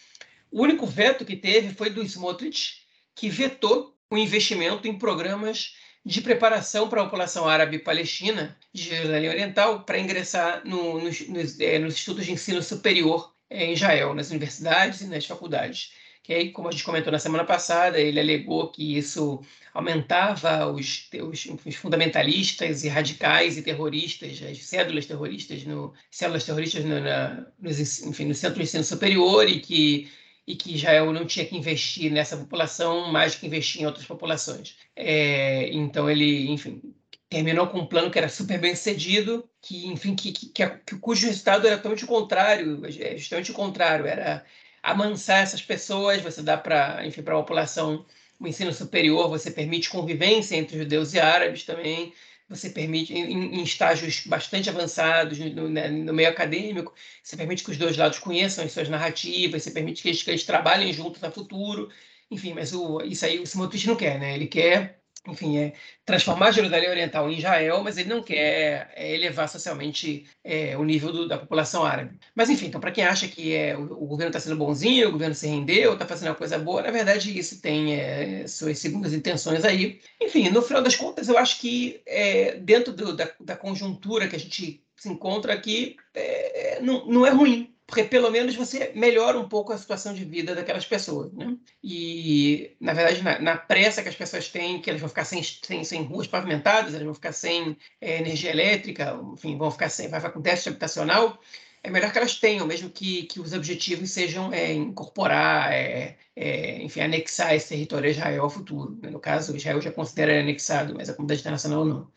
[0.52, 2.82] O único veto que teve foi do Smotrich,
[3.16, 5.74] que vetou o investimento em programas
[6.06, 11.60] de preparação para a população árabe palestina de Jerusalém Oriental para ingressar no, nos, nos,
[11.60, 15.94] é, nos, estudos de ensino superior é, em Israel, nas universidades e nas faculdades.
[16.24, 19.42] Que aí, como a gente comentou na semana passada, ele alegou que isso
[19.74, 26.84] aumentava os, os, os fundamentalistas e radicais e terroristas, as cédulas terroristas, no, células terroristas
[26.84, 30.12] no, na, nos, enfim, no centro de ensino superior e que
[30.48, 34.76] e que Israel não tinha que investir nessa população mais que investir em outras populações.
[34.96, 36.82] É, então ele, enfim,
[37.30, 41.28] terminou com um plano que era super bem sucedido, que, enfim, que, que, que, cujo
[41.28, 44.44] resultado era totalmente o contrário, é, justamente o contrário, era
[44.84, 48.06] amansar essas pessoas, você dá para, enfim, para a população
[48.40, 52.12] o ensino superior, você permite convivência entre judeus e árabes também,
[52.52, 57.72] você permite, em, em estágios bastante avançados no, né, no, meio acadêmico, você permite que
[57.72, 61.22] os dois lados conheçam as suas narrativas, você permite que eles, que eles trabalhem juntos
[61.22, 61.90] no futuro,
[62.30, 64.36] enfim, mas o, isso aí o Smotrich não quer, né?
[64.36, 69.48] Ele quer enfim, é transformar Jerusalém Oriental em Israel, mas ele não quer é, elevar
[69.48, 72.18] socialmente é, o nível do, da população árabe.
[72.34, 75.12] Mas, enfim, então, para quem acha que é, o, o governo está sendo bonzinho, o
[75.12, 79.14] governo se rendeu, está fazendo uma coisa boa, na verdade, isso tem é, suas segundas
[79.14, 80.02] intenções aí.
[80.20, 84.36] Enfim, no final das contas, eu acho que é, dentro do, da, da, conjuntura que
[84.36, 88.94] a gente se encontra aqui, é, é, não, não é ruim porque pelo menos você
[88.96, 91.58] melhora um pouco a situação de vida daquelas pessoas, né?
[91.84, 95.44] E, na verdade, na, na pressa que as pessoas têm, que elas vão ficar sem,
[95.44, 100.08] sem, sem ruas pavimentadas, elas vão ficar sem é, energia elétrica, enfim, vão ficar sem,
[100.08, 101.38] vai ficar com habitacional,
[101.84, 106.82] é melhor que elas tenham, mesmo que, que os objetivos sejam é, incorporar, é, é,
[106.82, 108.98] enfim, anexar esse território a Israel ao futuro.
[109.02, 109.10] Né?
[109.10, 112.08] No caso, Israel já considera anexado, mas a comunidade internacional não.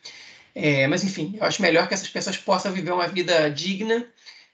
[0.55, 4.07] É, mas, enfim, eu acho melhor que essas pessoas possam viver uma vida digna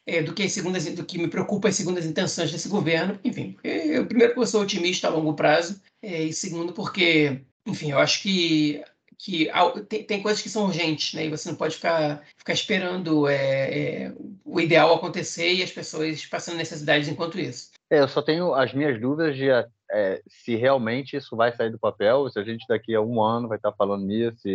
[0.07, 3.19] é, do que as segundas, do que me preocupa as segundas intenções desse governo.
[3.25, 7.93] Enfim, eu, primeiro porque eu sou otimista a longo prazo é, e segundo porque, enfim,
[7.93, 8.83] eu acho que
[9.23, 9.51] que
[9.87, 11.27] tem, tem, coisas que são urgentes, né?
[11.27, 13.35] E você não pode ficar, ficar esperando é,
[14.05, 14.13] é,
[14.47, 17.71] o ideal acontecer e as pessoas passando necessidades enquanto isso.
[17.91, 19.51] É, eu só tenho as minhas dúvidas de
[19.93, 23.47] é, se realmente isso vai sair do papel, se a gente daqui a um ano
[23.47, 24.49] vai estar falando nisso,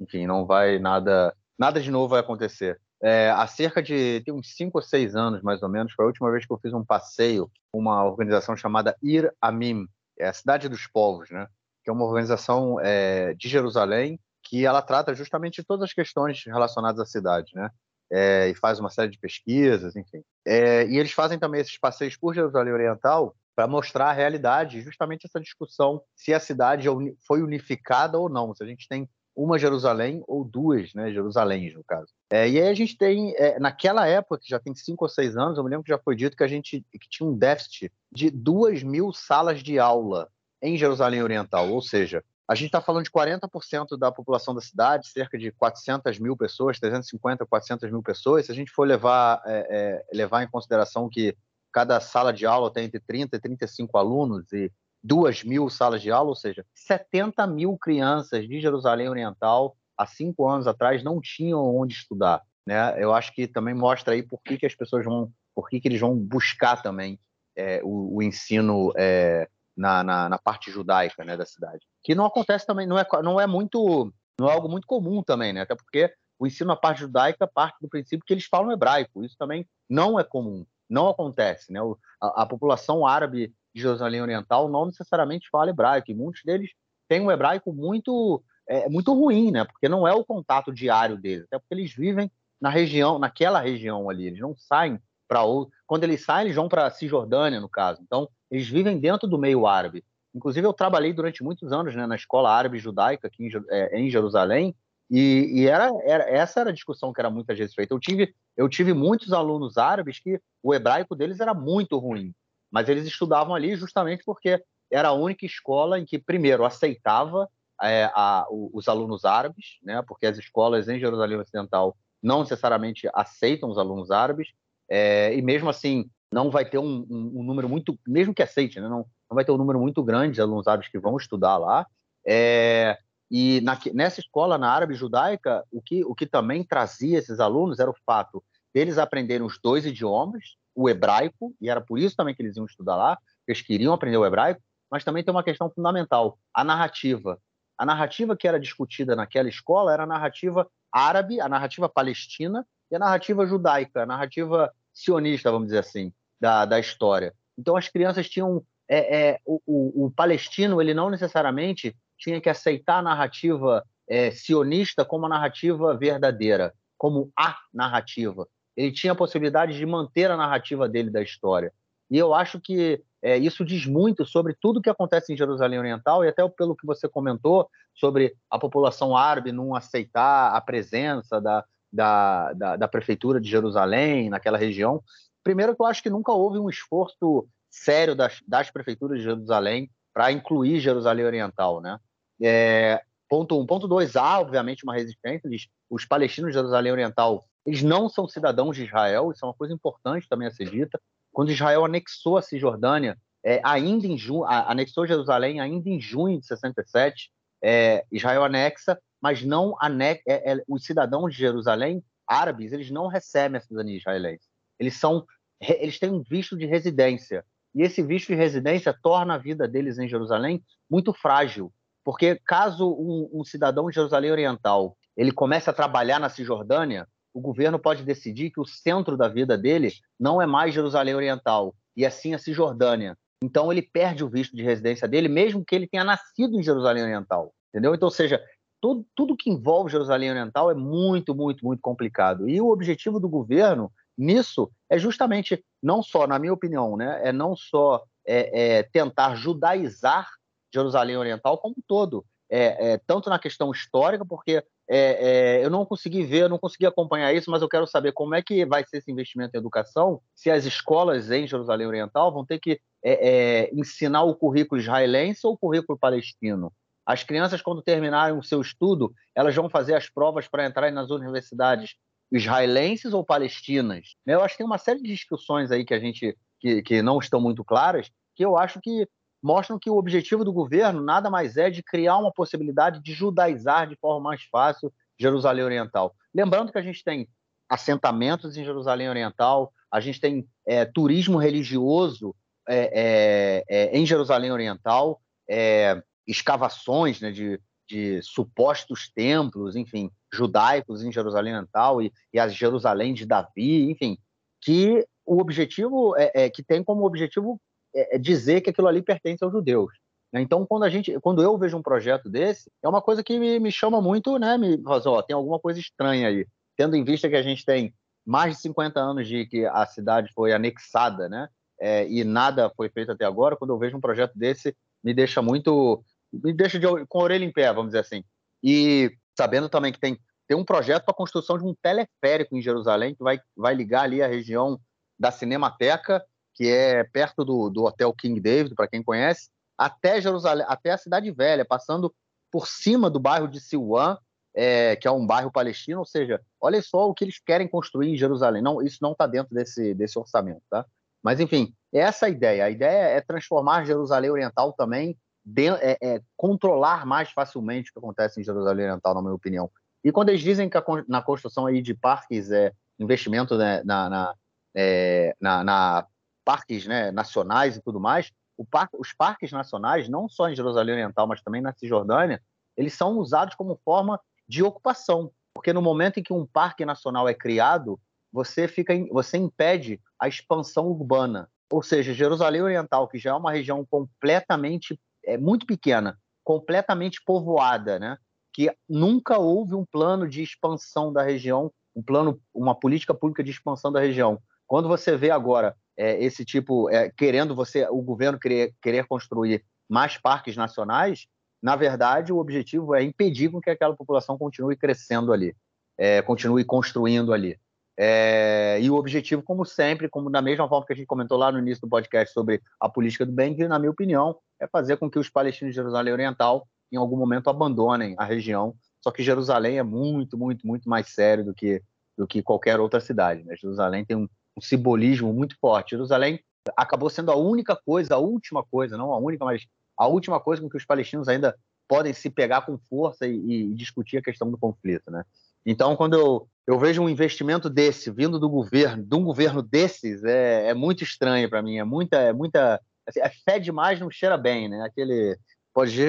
[0.00, 2.80] enfim, não vai nada, nada de novo vai acontecer.
[3.02, 6.08] É, há cerca de tem uns cinco ou seis anos, mais ou menos, foi a
[6.08, 9.86] última vez que eu fiz um passeio com uma organização chamada Ir Amim,
[10.18, 11.46] é a Cidade dos Povos, né?
[11.86, 16.42] que é uma organização é, de Jerusalém que ela trata justamente de todas as questões
[16.44, 17.70] relacionadas à cidade, né?
[18.10, 20.22] É, e faz uma série de pesquisas, enfim.
[20.44, 25.26] É, e eles fazem também esses passeios por Jerusalém Oriental para mostrar a realidade, justamente
[25.26, 26.92] essa discussão se a cidade é
[27.26, 31.84] foi unificada ou não, se a gente tem uma Jerusalém ou duas, né, Jerusaléns, no
[31.84, 32.08] caso.
[32.30, 35.36] É, e aí a gente tem, é, naquela época, que já tem cinco ou seis
[35.36, 37.92] anos, eu me lembro que já foi dito que a gente que tinha um déficit
[38.10, 40.28] de duas mil salas de aula
[40.62, 45.08] em Jerusalém Oriental, ou seja, a gente está falando de 40% da população da cidade,
[45.08, 48.46] cerca de 400 mil pessoas, 350, 400 mil pessoas.
[48.46, 51.36] Se a gente for levar, é, é, levar em consideração que
[51.72, 54.72] cada sala de aula tem entre 30 e 35 alunos e
[55.06, 60.48] duas mil salas de aula, ou seja, 70 mil crianças de Jerusalém Oriental há cinco
[60.48, 62.42] anos atrás não tinham onde estudar.
[62.66, 63.02] Né?
[63.02, 65.86] Eu acho que também mostra aí por que, que as pessoas vão, por que, que
[65.86, 67.20] eles vão buscar também
[67.54, 71.86] é, o, o, ensino é, na, na, na, parte judaica né, da cidade.
[72.02, 75.52] Que não acontece também, não é, não é muito, não é algo muito comum também,
[75.52, 75.60] né?
[75.60, 79.24] Até porque o ensino na parte judaica parte do princípio que eles falam hebraico.
[79.24, 81.80] Isso também não é comum, não acontece, né?
[82.20, 86.70] a, a população árabe de Jerusalém Oriental não necessariamente fala hebraico, e muitos deles
[87.06, 89.64] têm um hebraico muito é, muito ruim, né?
[89.64, 94.08] Porque não é o contato diário deles, até porque eles vivem na região, naquela região
[94.08, 95.72] ali, eles não saem para outro.
[95.86, 98.00] Quando eles saem, eles vão para Cisjordânia, no caso.
[98.02, 100.02] Então, eles vivem dentro do meio árabe.
[100.34, 104.10] Inclusive, eu trabalhei durante muitos anos né, na escola árabe judaica aqui em, é, em
[104.10, 104.74] Jerusalém,
[105.08, 107.94] e, e era, era, essa era a discussão que era muitas vezes feita.
[107.94, 112.34] Eu tive, eu tive muitos alunos árabes que o hebraico deles era muito ruim
[112.70, 117.48] mas eles estudavam ali justamente porque era a única escola em que, primeiro, aceitava
[117.82, 123.68] é, a, os alunos árabes, né, porque as escolas em Jerusalém Ocidental não necessariamente aceitam
[123.68, 124.48] os alunos árabes,
[124.88, 128.80] é, e mesmo assim não vai ter um, um, um número muito, mesmo que aceite,
[128.80, 131.56] né, não, não vai ter um número muito grande de alunos árabes que vão estudar
[131.56, 131.86] lá.
[132.26, 132.98] É,
[133.30, 137.78] e na, nessa escola, na árabe judaica, o que, o que também trazia esses alunos
[137.78, 138.42] era o fato
[138.76, 142.66] deles aprenderem os dois idiomas, o hebraico, e era por isso também que eles iam
[142.66, 143.18] estudar lá,
[143.48, 144.60] eles queriam aprender o hebraico,
[144.90, 147.40] mas também tem uma questão fundamental, a narrativa.
[147.78, 152.96] A narrativa que era discutida naquela escola era a narrativa árabe, a narrativa palestina e
[152.96, 157.32] a narrativa judaica, a narrativa sionista, vamos dizer assim, da, da história.
[157.56, 162.50] Então as crianças tinham é, é, o, o, o, palestino ele não necessariamente tinha que
[162.50, 168.46] aceitar a narrativa é, sionista como a narrativa verdadeira, como a narrativa
[168.76, 171.72] ele tinha a possibilidade de manter a narrativa dele da história.
[172.10, 176.24] E eu acho que é, isso diz muito sobre tudo que acontece em Jerusalém Oriental
[176.24, 181.64] e até pelo que você comentou sobre a população árabe não aceitar a presença da,
[181.92, 185.02] da, da, da prefeitura de Jerusalém naquela região.
[185.42, 189.90] Primeiro, que eu acho que nunca houve um esforço sério das, das prefeituras de Jerusalém
[190.12, 191.98] para incluir Jerusalém Oriental, né?
[192.42, 193.66] É, ponto um.
[193.66, 195.48] Ponto dois, há, obviamente, uma resistência.
[195.90, 199.74] Os palestinos de Jerusalém Oriental, eles não são cidadãos de Israel, isso é uma coisa
[199.74, 201.00] importante também a ser dita.
[201.32, 206.46] Quando Israel anexou a Cisjordânia, é, ainda em junho, anexou Jerusalém ainda em junho de
[206.46, 207.30] 67,
[207.62, 213.08] é, Israel anexa, mas não anexa, é, é, os cidadãos de Jerusalém, árabes, eles não
[213.08, 214.46] recebem a cidadania israelense.
[214.78, 215.24] Eles são,
[215.60, 217.44] eles têm um visto de residência
[217.76, 221.70] e esse visto de residência torna a vida deles em Jerusalém muito frágil,
[222.02, 227.06] porque caso um, um cidadão de Jerusalém Oriental ele comece a trabalhar na Cisjordânia,
[227.36, 231.74] o governo pode decidir que o centro da vida dele não é mais Jerusalém Oriental,
[231.94, 233.14] e assim a Cisjordânia.
[233.44, 237.02] Então ele perde o visto de residência dele, mesmo que ele tenha nascido em Jerusalém
[237.02, 237.52] Oriental.
[237.68, 237.94] Entendeu?
[237.94, 238.42] Então, ou seja,
[238.80, 242.48] tudo, tudo que envolve Jerusalém Oriental é muito, muito, muito complicado.
[242.48, 247.32] E o objetivo do governo nisso é justamente, não só, na minha opinião, né, é
[247.32, 250.26] não só é, é, tentar judaizar
[250.72, 252.24] Jerusalém Oriental como um todo.
[252.48, 256.58] É, é, tanto na questão histórica, porque é, é, eu não consegui ver, eu não
[256.58, 259.58] consegui acompanhar isso, mas eu quero saber como é que vai ser esse investimento em
[259.58, 264.80] educação, se as escolas em Jerusalém Oriental vão ter que é, é, ensinar o currículo
[264.80, 266.72] israelense ou o currículo palestino.
[267.04, 271.10] As crianças, quando terminarem o seu estudo, elas vão fazer as provas para entrar nas
[271.10, 271.94] universidades
[272.32, 274.16] israelenses ou palestinas.
[274.26, 277.18] Eu acho que tem uma série de discussões aí que a gente que, que não
[277.18, 279.06] estão muito claras, que eu acho que
[279.46, 283.88] mostram que o objetivo do governo nada mais é de criar uma possibilidade de judaizar
[283.88, 286.12] de forma mais fácil Jerusalém Oriental.
[286.34, 287.28] Lembrando que a gente tem
[287.68, 292.34] assentamentos em Jerusalém Oriental, a gente tem é, turismo religioso
[292.68, 301.04] é, é, é em Jerusalém Oriental, é, escavações né, de, de, supostos templos, enfim, judaicos
[301.04, 304.18] em Jerusalém Oriental e, e a Jerusalém de Davi, enfim,
[304.60, 307.60] que o objetivo é, é que tem como objetivo
[307.96, 309.92] é, é, dizer que aquilo ali pertence aos judeus.
[310.32, 310.40] Né?
[310.40, 313.58] Então, quando a gente, quando eu vejo um projeto desse, é uma coisa que me,
[313.58, 314.58] me chama muito, né?
[314.58, 317.94] Me faz, ó, tem alguma coisa estranha aí, tendo em vista que a gente tem
[318.24, 321.48] mais de 50 anos de que a cidade foi anexada, né?
[321.80, 323.56] É, e nada foi feito até agora.
[323.56, 327.44] Quando eu vejo um projeto desse, me deixa muito, me deixa de, com a orelha
[327.44, 328.24] em pé, vamos dizer assim.
[328.62, 332.62] E sabendo também que tem tem um projeto para a construção de um teleférico em
[332.62, 334.80] Jerusalém que vai, vai ligar ali a região
[335.18, 336.24] da Cinemateca
[336.56, 340.98] que é perto do, do Hotel King David, para quem conhece, até Jerusalém, até a
[340.98, 342.12] Cidade Velha, passando
[342.50, 344.16] por cima do bairro de Silwan,
[344.54, 348.14] é, que é um bairro palestino, ou seja, olha só o que eles querem construir
[348.14, 348.62] em Jerusalém.
[348.62, 350.86] Não, isso não está dentro desse, desse orçamento, tá?
[351.22, 352.64] Mas enfim, essa é a ideia.
[352.64, 357.98] A ideia é transformar Jerusalém Oriental também, de, é, é, controlar mais facilmente o que
[357.98, 359.70] acontece em Jerusalém Oriental, na minha opinião.
[360.02, 364.08] E quando eles dizem que a, na construção aí de parques é investimento né, na,
[364.08, 364.34] na,
[364.74, 366.06] é, na, na
[366.46, 368.32] parques né, nacionais e tudo mais,
[368.70, 372.40] par, os parques nacionais, não só em Jerusalém Oriental, mas também na Cisjordânia,
[372.76, 377.28] eles são usados como forma de ocupação, porque no momento em que um parque nacional
[377.28, 377.98] é criado,
[378.32, 381.50] você fica, você impede a expansão urbana.
[381.68, 387.98] Ou seja, Jerusalém Oriental, que já é uma região completamente é muito pequena, completamente povoada,
[387.98, 388.16] né?
[388.54, 393.50] Que nunca houve um plano de expansão da região, um plano, uma política pública de
[393.50, 394.38] expansão da região.
[394.66, 399.64] Quando você vê agora é, esse tipo, é, querendo você, o governo querer, querer construir
[399.88, 401.26] mais parques nacionais,
[401.62, 405.54] na verdade, o objetivo é impedir que aquela população continue crescendo ali,
[405.96, 407.58] é, continue construindo ali.
[407.98, 411.50] É, e o objetivo, como sempre, como da mesma forma que a gente comentou lá
[411.50, 415.10] no início do podcast sobre a política do bem, na minha opinião, é fazer com
[415.10, 418.74] que os palestinos de Jerusalém Oriental, em algum momento, abandonem a região.
[419.02, 421.82] Só que Jerusalém é muito, muito, muito mais sério do que,
[422.18, 423.44] do que qualquer outra cidade.
[423.44, 423.56] Né?
[423.56, 425.90] Jerusalém tem um, um simbolismo muito forte.
[425.90, 426.40] Jerusalém
[426.76, 430.62] acabou sendo a única coisa, a última coisa, não a única, mas a última coisa
[430.62, 431.56] com que os palestinos ainda
[431.88, 435.24] podem se pegar com força e, e discutir a questão do conflito, né?
[435.64, 440.22] Então, quando eu, eu vejo um investimento desse vindo do governo, de um governo desses,
[440.24, 441.78] é, é muito estranho para mim.
[441.78, 444.82] É muita, é muita, assim, é fé demais não cheira bem, né?
[444.82, 445.36] Aquele
[445.74, 446.00] pode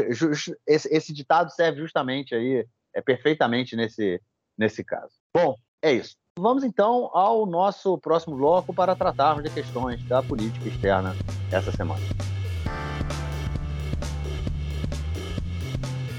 [0.66, 4.22] esse, esse ditado serve justamente aí, é perfeitamente nesse
[4.58, 5.14] nesse caso.
[5.34, 6.16] Bom, é isso.
[6.38, 11.16] Vamos então ao nosso próximo bloco para tratarmos de questões da política externa
[11.52, 12.00] essa semana.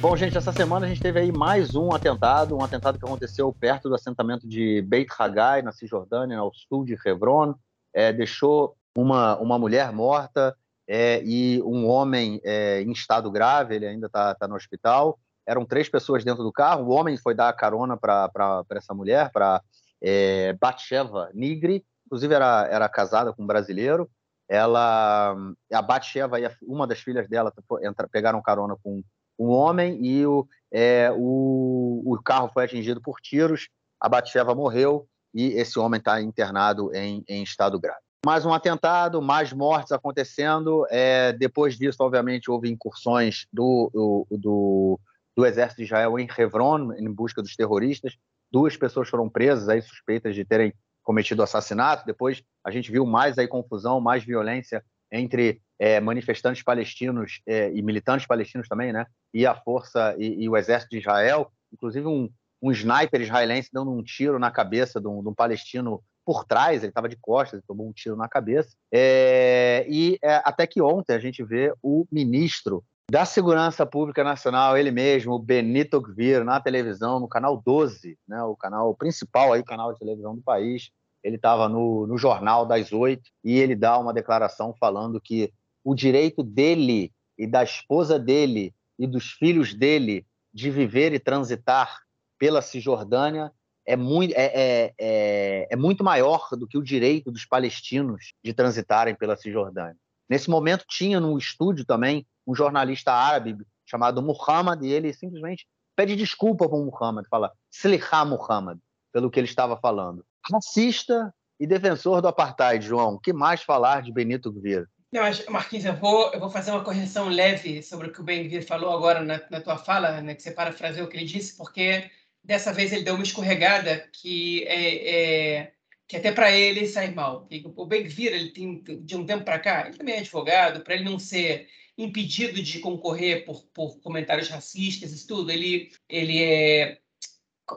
[0.00, 3.52] Bom, gente, essa semana a gente teve aí mais um atentado, um atentado que aconteceu
[3.52, 7.54] perto do assentamento de Beit Haggai, na Cisjordânia, ao sul de Hebron.
[7.94, 10.56] É, deixou uma, uma mulher morta
[10.88, 15.16] é, e um homem é, em estado grave, ele ainda está tá no hospital.
[15.46, 16.86] Eram três pessoas dentro do carro.
[16.86, 19.62] O homem foi dar carona para essa mulher, para
[20.02, 24.10] é, Batsheva Nigri, inclusive era, era casada com um brasileiro.
[24.48, 25.36] Ela,
[25.72, 29.02] a Batsheva e uma das filhas dela entra, pegaram carona com
[29.38, 33.68] um homem e o, é, o, o carro foi atingido por tiros.
[34.00, 39.22] A Batsheva morreu e esse homem está internado em, em estado grave mais um atentado,
[39.22, 40.86] mais mortes acontecendo.
[40.90, 45.00] É, depois disso, obviamente, houve incursões do, do, do,
[45.36, 48.16] do, exército de Israel em Hebron, em busca dos terroristas.
[48.50, 50.72] Duas pessoas foram presas aí, suspeitas de terem
[51.02, 52.04] cometido assassinato.
[52.06, 57.80] Depois a gente viu mais aí confusão, mais violência entre é, manifestantes palestinos é, e
[57.82, 59.06] militantes palestinos também, né?
[59.32, 61.50] E a força e, e o exército de Israel.
[61.72, 62.30] Inclusive um,
[62.60, 66.82] um sniper israelense dando um tiro na cabeça de um, de um palestino por trás,
[66.82, 68.76] ele estava de costas, tomou um tiro na cabeça.
[68.92, 74.90] É, e até que ontem a gente vê o ministro da Segurança Pública Nacional, ele
[74.90, 79.94] mesmo, o Benito Gvir, na televisão, no canal 12, né, o canal principal aí, canal
[79.94, 80.90] de televisão do país.
[81.24, 85.52] Ele estava no, no jornal das oito e ele dá uma declaração falando que
[85.82, 92.00] o direito dele e da esposa dele e dos filhos dele de viver e transitar
[92.38, 93.50] pela Cisjordânia
[93.86, 98.52] é muito, é, é, é, é, muito maior do que o direito dos palestinos de
[98.52, 99.96] transitarem pela Cisjordânia.
[100.28, 106.16] Nesse momento, tinha no estúdio também um jornalista árabe chamado Muhammad, e ele simplesmente pede
[106.16, 108.78] desculpa para o Muhammad, fala Sliha Muhammad,
[109.12, 110.24] pelo que ele estava falando.
[110.50, 113.18] Racista e defensor do apartheid, João.
[113.18, 114.86] Que mais falar de Benito Gvir?
[115.12, 118.60] Não, Marquinhos, eu vou, eu vou fazer uma correção leve sobre o que o Ben
[118.62, 122.10] falou agora na, na tua fala, né, que você parafraseou o que ele disse, porque
[122.44, 125.72] dessa vez ele deu uma escorregada que é, é
[126.06, 127.48] que até para ele sai mal.
[127.76, 131.04] O Ben-Gvir, ele tem de um tempo para cá, ele também é advogado, para ele
[131.04, 131.68] não ser
[131.98, 137.00] impedido de concorrer por, por comentários racistas e tudo, ele ele é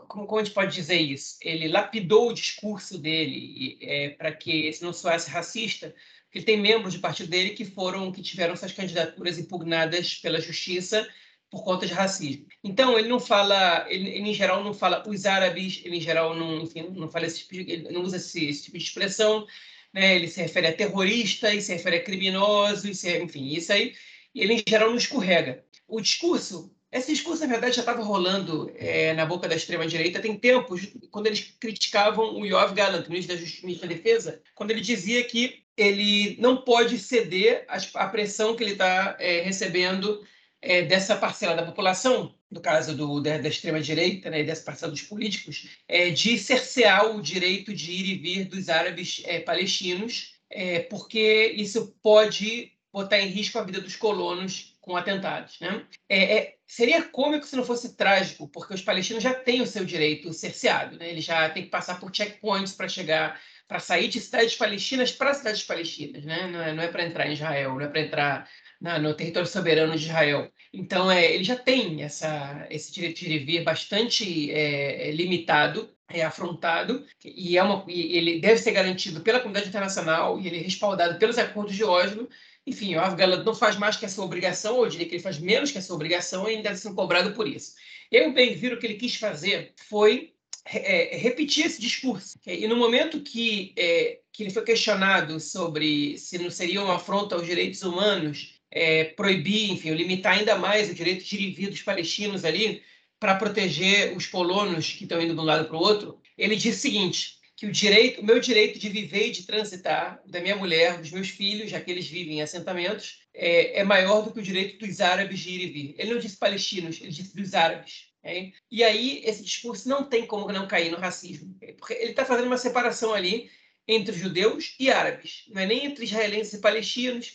[0.07, 1.37] como, como a gente pode dizer isso?
[1.41, 5.93] Ele lapidou o discurso dele é, para que esse não soasse racista,
[6.25, 11.05] porque tem membros do partido dele que foram que tiveram suas candidaturas impugnadas pela justiça
[11.49, 12.47] por conta de racismo.
[12.63, 16.33] Então, ele não fala, ele, ele, em geral não fala os árabes, ele em geral
[16.33, 19.45] não, enfim, não fala esse tipo de, não usa esse, esse, tipo de expressão,
[19.93, 20.15] né?
[20.15, 23.93] Ele se refere a terrorista, e se refere a criminoso, e se, enfim, isso aí,
[24.39, 25.63] ele em geral não escorrega.
[25.87, 30.21] O discurso, esse discurso na verdade já estava rolando é, na boca da extrema direita
[30.21, 34.71] tem tempos, quando eles criticavam o Yoav Gallant, ministro da Justiça e da Defesa, quando
[34.71, 40.23] ele dizia que ele não pode ceder à pressão que ele está é, recebendo
[40.61, 45.01] é, dessa parcela da população, no caso do, da, da extrema-direita, né, dessa parcela dos
[45.01, 50.79] políticos, é, de cercear o direito de ir e vir dos árabes é, palestinos, é,
[50.79, 55.59] porque isso pode botar em risco a vida dos colonos com atentados.
[55.59, 55.85] Né?
[56.09, 59.85] É, é, seria cômico se não fosse trágico, porque os palestinos já têm o seu
[59.85, 61.09] direito cerceado, né?
[61.09, 63.39] eles já têm que passar por checkpoints para chegar
[63.71, 66.45] para sair de cidades palestinas para cidades palestinas, né?
[66.45, 68.49] Não é, não é para entrar em Israel, não é para entrar
[68.81, 70.51] na, no território soberano de Israel.
[70.73, 76.21] Então, é, ele já tem essa, esse direito de vir bastante é, é, limitado, é,
[76.21, 80.63] afrontado, e, é uma, e ele deve ser garantido pela comunidade internacional e ele é
[80.63, 82.27] respaldado pelos acordos de Oslo.
[82.65, 85.23] Enfim, o Afgalad não faz mais que a sua obrigação, ou eu diria que ele
[85.23, 87.73] faz menos que a sua obrigação e ainda deve ser cobrado por isso.
[88.11, 90.33] Eu, o Ben-Vir, o que ele quis fazer foi
[90.65, 92.39] é, repetir esse discurso.
[92.45, 97.35] E no momento que, é, que ele foi questionado sobre se não seria uma afronta
[97.35, 101.69] aos direitos humanos é, proibir, enfim, limitar ainda mais o direito de ir e vir
[101.69, 102.83] dos palestinos ali
[103.19, 106.77] para proteger os colonos que estão indo de um lado para o outro, ele diz
[106.77, 110.55] o seguinte, que o direito, o meu direito de viver e de transitar, da minha
[110.55, 114.39] mulher, dos meus filhos, já que eles vivem em assentamentos, é, é maior do que
[114.39, 115.95] o direito dos árabes de ir e vir.
[115.99, 118.07] Ele não disse palestinos, ele disse dos árabes.
[118.23, 118.55] Okay?
[118.71, 122.47] E aí esse discurso não tem como não cair no racismo, porque ele está fazendo
[122.47, 123.47] uma separação ali
[123.87, 127.31] entre judeus e árabes, não é nem entre israelenses e palestinos,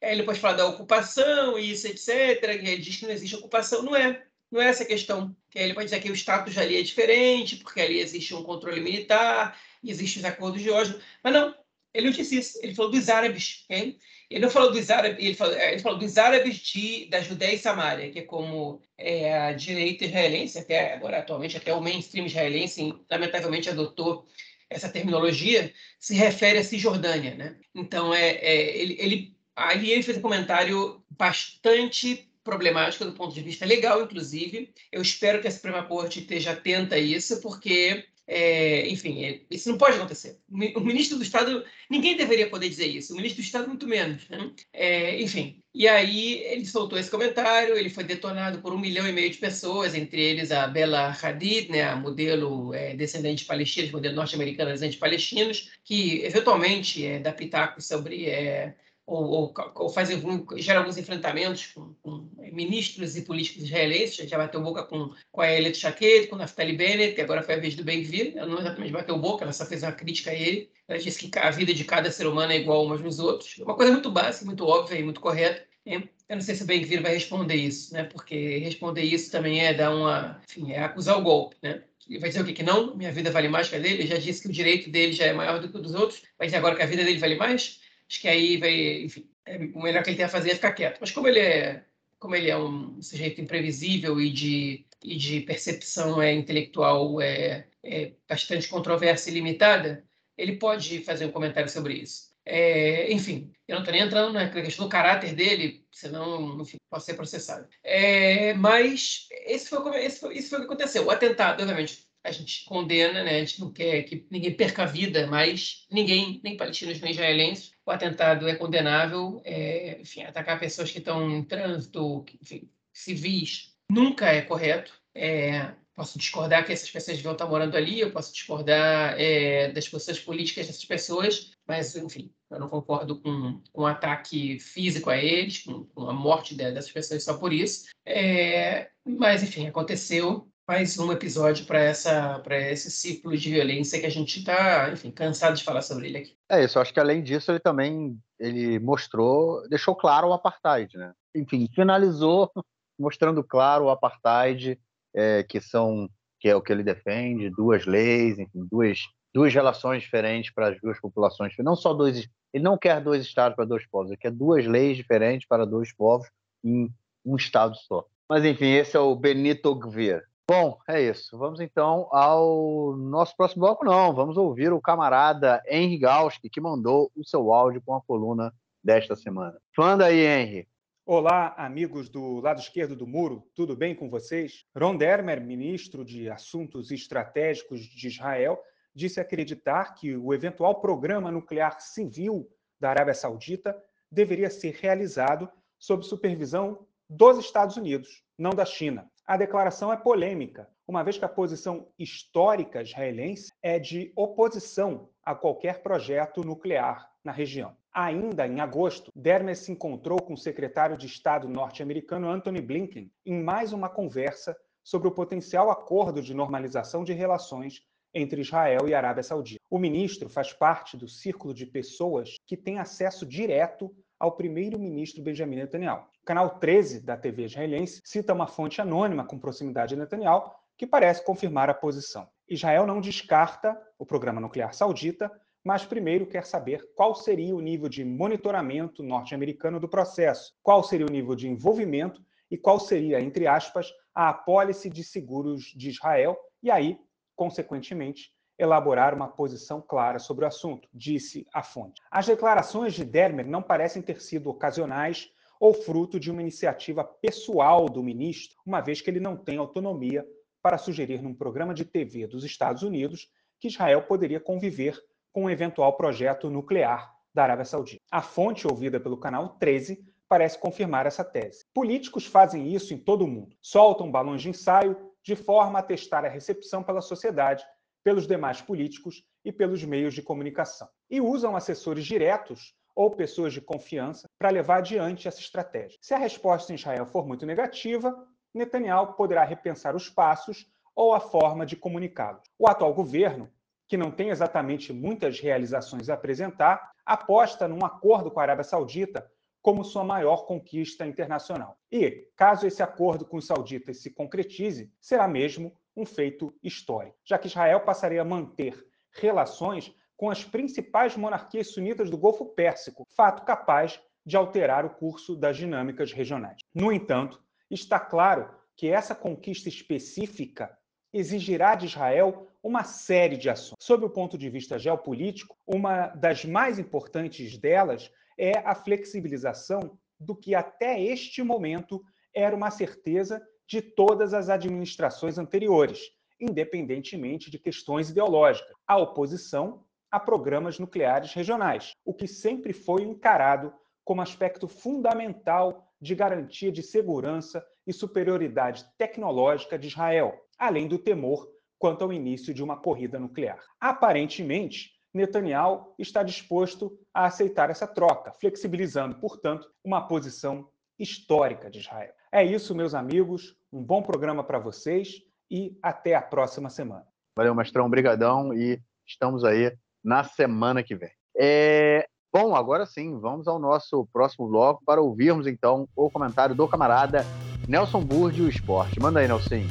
[0.00, 2.08] ele pode falar da ocupação, isso, etc.
[2.42, 3.84] Ele diz que não existe ocupação.
[3.84, 4.26] Não é.
[4.52, 5.34] Não é essa a questão.
[5.54, 9.58] Ele pode dizer que o status ali é diferente, porque ali existe um controle militar,
[9.82, 11.00] existem os acordos de Oslo.
[11.24, 11.54] Mas não,
[11.94, 12.58] ele não disse isso.
[12.62, 13.64] Ele falou dos árabes.
[13.64, 13.98] Okay?
[14.30, 17.58] Ele não falou dos árabes, ele falou, ele falou dos árabes de, da Judéia e
[17.58, 22.94] Samária, que é como é, a direita israelense, até agora atualmente, até o mainstream israelense,
[23.10, 24.26] lamentavelmente adotou
[24.70, 27.34] essa terminologia, se refere a Cisjordânia.
[27.34, 27.56] Né?
[27.74, 33.40] Então, é, é ele, ele Ali ele fez um comentário bastante problemática do ponto de
[33.40, 34.72] vista legal, inclusive.
[34.90, 39.68] Eu espero que a Suprema Corte esteja atenta a isso, porque é, enfim, é, isso
[39.68, 40.38] não pode acontecer.
[40.76, 44.28] O ministro do Estado, ninguém deveria poder dizer isso, o ministro do Estado, muito menos.
[44.28, 44.50] Né?
[44.72, 49.12] É, enfim, e aí ele soltou esse comentário, ele foi detonado por um milhão e
[49.12, 53.90] meio de pessoas, entre eles a Bela Hadid, né, a modelo é, descendente de palestinos,
[53.90, 58.74] modelo norte-americana descendente de palestinos, que eventualmente é, dá pitaco sobre é,
[59.06, 60.22] ou, ou, ou fazem,
[60.56, 65.50] gera alguns enfrentamentos com, com, ministros e políticos israelenses, já bateu boca com, com a
[65.50, 68.92] Elet Shaked, com Naftali Bennett, e agora foi a vez do Ben-Gvir, ela não exatamente
[68.92, 71.84] bateu boca, ela só fez uma crítica a ele, ela disse que a vida de
[71.84, 75.02] cada ser humano é igual umas nos outros, uma coisa muito básica, muito óbvia e
[75.02, 78.04] muito correta, eu não sei se o Ben-Gvir vai responder isso, né?
[78.04, 81.82] porque responder isso também é dar uma, enfim, é acusar o golpe, né?
[82.08, 82.52] Ele vai dizer o quê?
[82.52, 84.90] Que não, minha vida vale mais que a dele, ele já disse que o direito
[84.90, 87.18] dele já é maior do que o dos outros, dizer agora que a vida dele
[87.18, 87.80] vale mais?
[88.12, 90.72] Acho que aí vai, enfim, é, o melhor que ele tem a fazer é ficar
[90.72, 90.98] quieto.
[91.00, 91.82] Mas como ele é,
[92.18, 98.12] como ele é um sujeito imprevisível e de, e de percepção é, intelectual é, é
[98.28, 100.04] bastante controversa e limitada,
[100.36, 102.30] ele pode fazer um comentário sobre isso.
[102.44, 107.06] É, enfim, eu não estou nem entrando na questão do caráter dele, senão, enfim, posso
[107.06, 107.66] ser processado.
[107.82, 111.06] É, mas esse foi, esse, foi, esse foi o que aconteceu.
[111.06, 113.36] O atentado, obviamente, a gente condena, né?
[113.36, 117.72] a gente não quer que ninguém perca a vida, mas ninguém, nem palestinos nem israelenses,
[117.84, 119.40] o atentado é condenável.
[119.44, 124.92] É, enfim, atacar pessoas que estão em trânsito, enfim, civis, nunca é correto.
[125.14, 129.88] É, posso discordar que essas pessoas deviam estar morando ali, eu posso discordar é, das
[129.88, 135.16] posições políticas dessas pessoas, mas, enfim, eu não concordo com, com um ataque físico a
[135.16, 137.88] eles, com, com a morte dessas pessoas só por isso.
[138.06, 144.06] É, mas, enfim, aconteceu mais um episódio para essa para esse ciclo de violência que
[144.06, 146.36] a gente está, enfim, cansado de falar sobre ele aqui.
[146.48, 151.12] É isso, acho que além disso ele também ele mostrou, deixou claro o apartheid, né?
[151.34, 152.50] Enfim, finalizou
[152.98, 154.78] mostrando claro o apartheid,
[155.14, 156.08] é, que são
[156.40, 158.98] que é o que ele defende, duas leis, enfim, duas
[159.34, 163.56] duas relações diferentes para as duas populações, não só dois, ele não quer dois estados
[163.56, 166.28] para dois povos, ele quer duas leis diferentes para dois povos
[166.62, 166.92] em
[167.24, 168.04] um estado só.
[168.28, 170.22] Mas enfim, esse é o Benito Gvir.
[170.54, 171.38] Bom, é isso.
[171.38, 174.14] Vamos então ao nosso próximo bloco, não.
[174.14, 178.52] Vamos ouvir o camarada Henry Gauski, que mandou o seu áudio com a coluna
[178.84, 179.58] desta semana.
[179.78, 180.68] Manda aí, Henry.
[181.06, 184.66] Olá, amigos do lado esquerdo do muro, tudo bem com vocês?
[184.76, 188.60] Ron Dermer, ministro de Assuntos Estratégicos de Israel,
[188.94, 192.46] disse acreditar que o eventual programa nuclear civil
[192.78, 193.74] da Arábia Saudita
[194.10, 195.48] deveria ser realizado
[195.78, 199.10] sob supervisão dos Estados Unidos, não da China.
[199.24, 205.32] A declaração é polêmica, uma vez que a posição histórica israelense é de oposição a
[205.32, 207.76] qualquer projeto nuclear na região.
[207.94, 213.40] Ainda em agosto, Dermes se encontrou com o secretário de Estado norte-americano Anthony Blinken em
[213.40, 219.22] mais uma conversa sobre o potencial acordo de normalização de relações entre Israel e Arábia
[219.22, 219.60] Saudita.
[219.70, 225.56] O ministro faz parte do círculo de pessoas que têm acesso direto ao primeiro-ministro Benjamin
[225.56, 226.11] Netanyahu.
[226.22, 230.86] O canal 13 da TV israelense cita uma fonte anônima com proximidade a Netanyahu que
[230.86, 232.28] parece confirmar a posição.
[232.48, 235.28] Israel não descarta o programa nuclear saudita,
[235.64, 241.06] mas primeiro quer saber qual seria o nível de monitoramento norte-americano do processo, qual seria
[241.06, 246.38] o nível de envolvimento e qual seria, entre aspas, a apólice de seguros de Israel,
[246.62, 247.00] e aí,
[247.34, 252.00] consequentemente, elaborar uma posição clara sobre o assunto, disse a fonte.
[252.08, 255.28] As declarações de Dermer não parecem ter sido ocasionais
[255.62, 260.26] ou fruto de uma iniciativa pessoal do ministro, uma vez que ele não tem autonomia
[260.60, 265.00] para sugerir num programa de TV dos Estados Unidos que Israel poderia conviver
[265.32, 268.02] com um eventual projeto nuclear da Arábia Saudita.
[268.10, 271.64] A fonte ouvida pelo canal 13 parece confirmar essa tese.
[271.72, 273.56] Políticos fazem isso em todo o mundo.
[273.62, 277.64] Soltam balões de ensaio de forma a testar a recepção pela sociedade,
[278.02, 280.88] pelos demais políticos e pelos meios de comunicação.
[281.08, 285.98] E usam assessores diretos ou pessoas de confiança para levar adiante essa estratégia.
[286.00, 288.14] Se a resposta em Israel for muito negativa,
[288.54, 292.42] Netanyahu poderá repensar os passos ou a forma de comunicá-los.
[292.58, 293.50] O atual governo,
[293.88, 299.30] que não tem exatamente muitas realizações a apresentar, aposta num acordo com a Arábia Saudita
[299.62, 301.78] como sua maior conquista internacional.
[301.90, 307.38] E, caso esse acordo com os sauditas se concretize, será mesmo um feito histórico, já
[307.38, 313.44] que Israel passaria a manter relações com as principais monarquias sunitas do Golfo Pérsico, fato
[313.44, 316.58] capaz de alterar o curso das dinâmicas regionais.
[316.72, 320.78] No entanto, está claro que essa conquista específica
[321.12, 323.74] exigirá de Israel uma série de ações.
[323.80, 328.08] Sob o ponto de vista geopolítico, uma das mais importantes delas
[328.38, 332.00] é a flexibilização do que até este momento
[332.32, 340.20] era uma certeza de todas as administrações anteriores, independentemente de questões ideológicas, a oposição a
[340.20, 343.72] programas nucleares regionais, o que sempre foi encarado
[344.04, 351.48] como aspecto fundamental de garantia de segurança e superioridade tecnológica de Israel, além do temor
[351.78, 353.58] quanto ao início de uma corrida nuclear.
[353.80, 362.12] Aparentemente, Netanyahu está disposto a aceitar essa troca, flexibilizando, portanto, uma posição histórica de Israel.
[362.30, 363.56] É isso, meus amigos.
[363.72, 367.06] Um bom programa para vocês e até a próxima semana.
[367.36, 367.86] Valeu, Mestrão.
[367.86, 371.10] Obrigadão e estamos aí na semana que vem.
[371.36, 372.06] É...
[372.32, 377.26] Bom, agora sim, vamos ao nosso próximo bloco para ouvirmos então o comentário do camarada
[377.68, 378.98] Nelson Burdi, o esporte.
[378.98, 379.62] Manda aí, Nelson.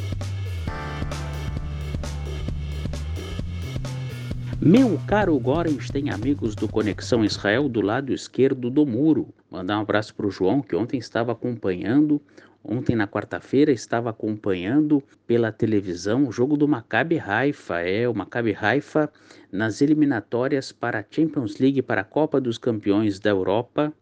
[4.63, 9.33] Meu caro Gorenstein, amigos do Conexão Israel do lado esquerdo do muro.
[9.49, 12.21] Mandar um abraço para o João, que ontem estava acompanhando,
[12.63, 17.79] ontem na quarta-feira estava acompanhando pela televisão o jogo do Maccabi Haifa.
[17.79, 19.11] É, o Maccabi Haifa
[19.51, 23.93] nas eliminatórias para a Champions League, para a Copa dos Campeões da Europa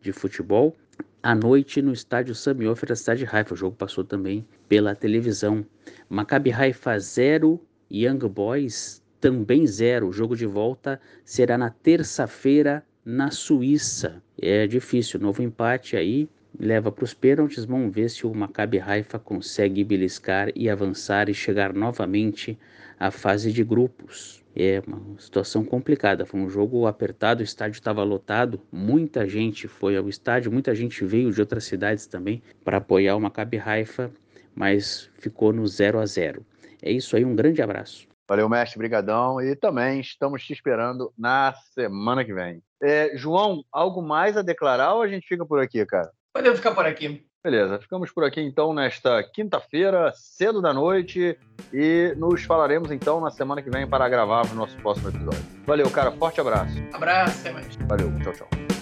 [0.00, 0.74] de futebol.
[1.22, 3.54] À noite no estádio Sami Ofer, da cidade de Haifa.
[3.54, 5.64] O jogo passou também pela televisão.
[6.08, 7.60] Maccabi Haifa 0,
[7.90, 10.08] Young Boys também zero.
[10.08, 14.22] O jogo de volta será na terça-feira na Suíça.
[14.40, 16.28] É difícil, novo empate aí
[16.58, 17.64] leva para os pênaltis.
[17.64, 22.58] Vamos ver se o Maccabi Haifa consegue beliscar e avançar e chegar novamente
[22.98, 24.42] à fase de grupos.
[24.56, 26.24] É uma situação complicada.
[26.24, 31.04] Foi um jogo apertado, o estádio estava lotado, muita gente foi ao estádio, muita gente
[31.04, 34.12] veio de outras cidades também para apoiar o Maccabi Haifa,
[34.54, 36.46] mas ficou no 0 a 0.
[36.80, 38.06] É isso aí, um grande abraço.
[38.28, 39.40] Valeu, mestre, brigadão.
[39.40, 42.62] E também estamos te esperando na semana que vem.
[42.82, 46.10] É, João, algo mais a declarar ou a gente fica por aqui, cara?
[46.34, 47.24] Podemos ficar por aqui.
[47.44, 51.38] Beleza, ficamos por aqui então nesta quinta-feira, cedo da noite,
[51.72, 55.44] e nos falaremos então na semana que vem para gravar o nosso próximo episódio.
[55.64, 56.74] Valeu, cara, forte abraço.
[56.92, 57.76] Abraço, até mais.
[57.86, 58.73] Valeu, tchau, tchau.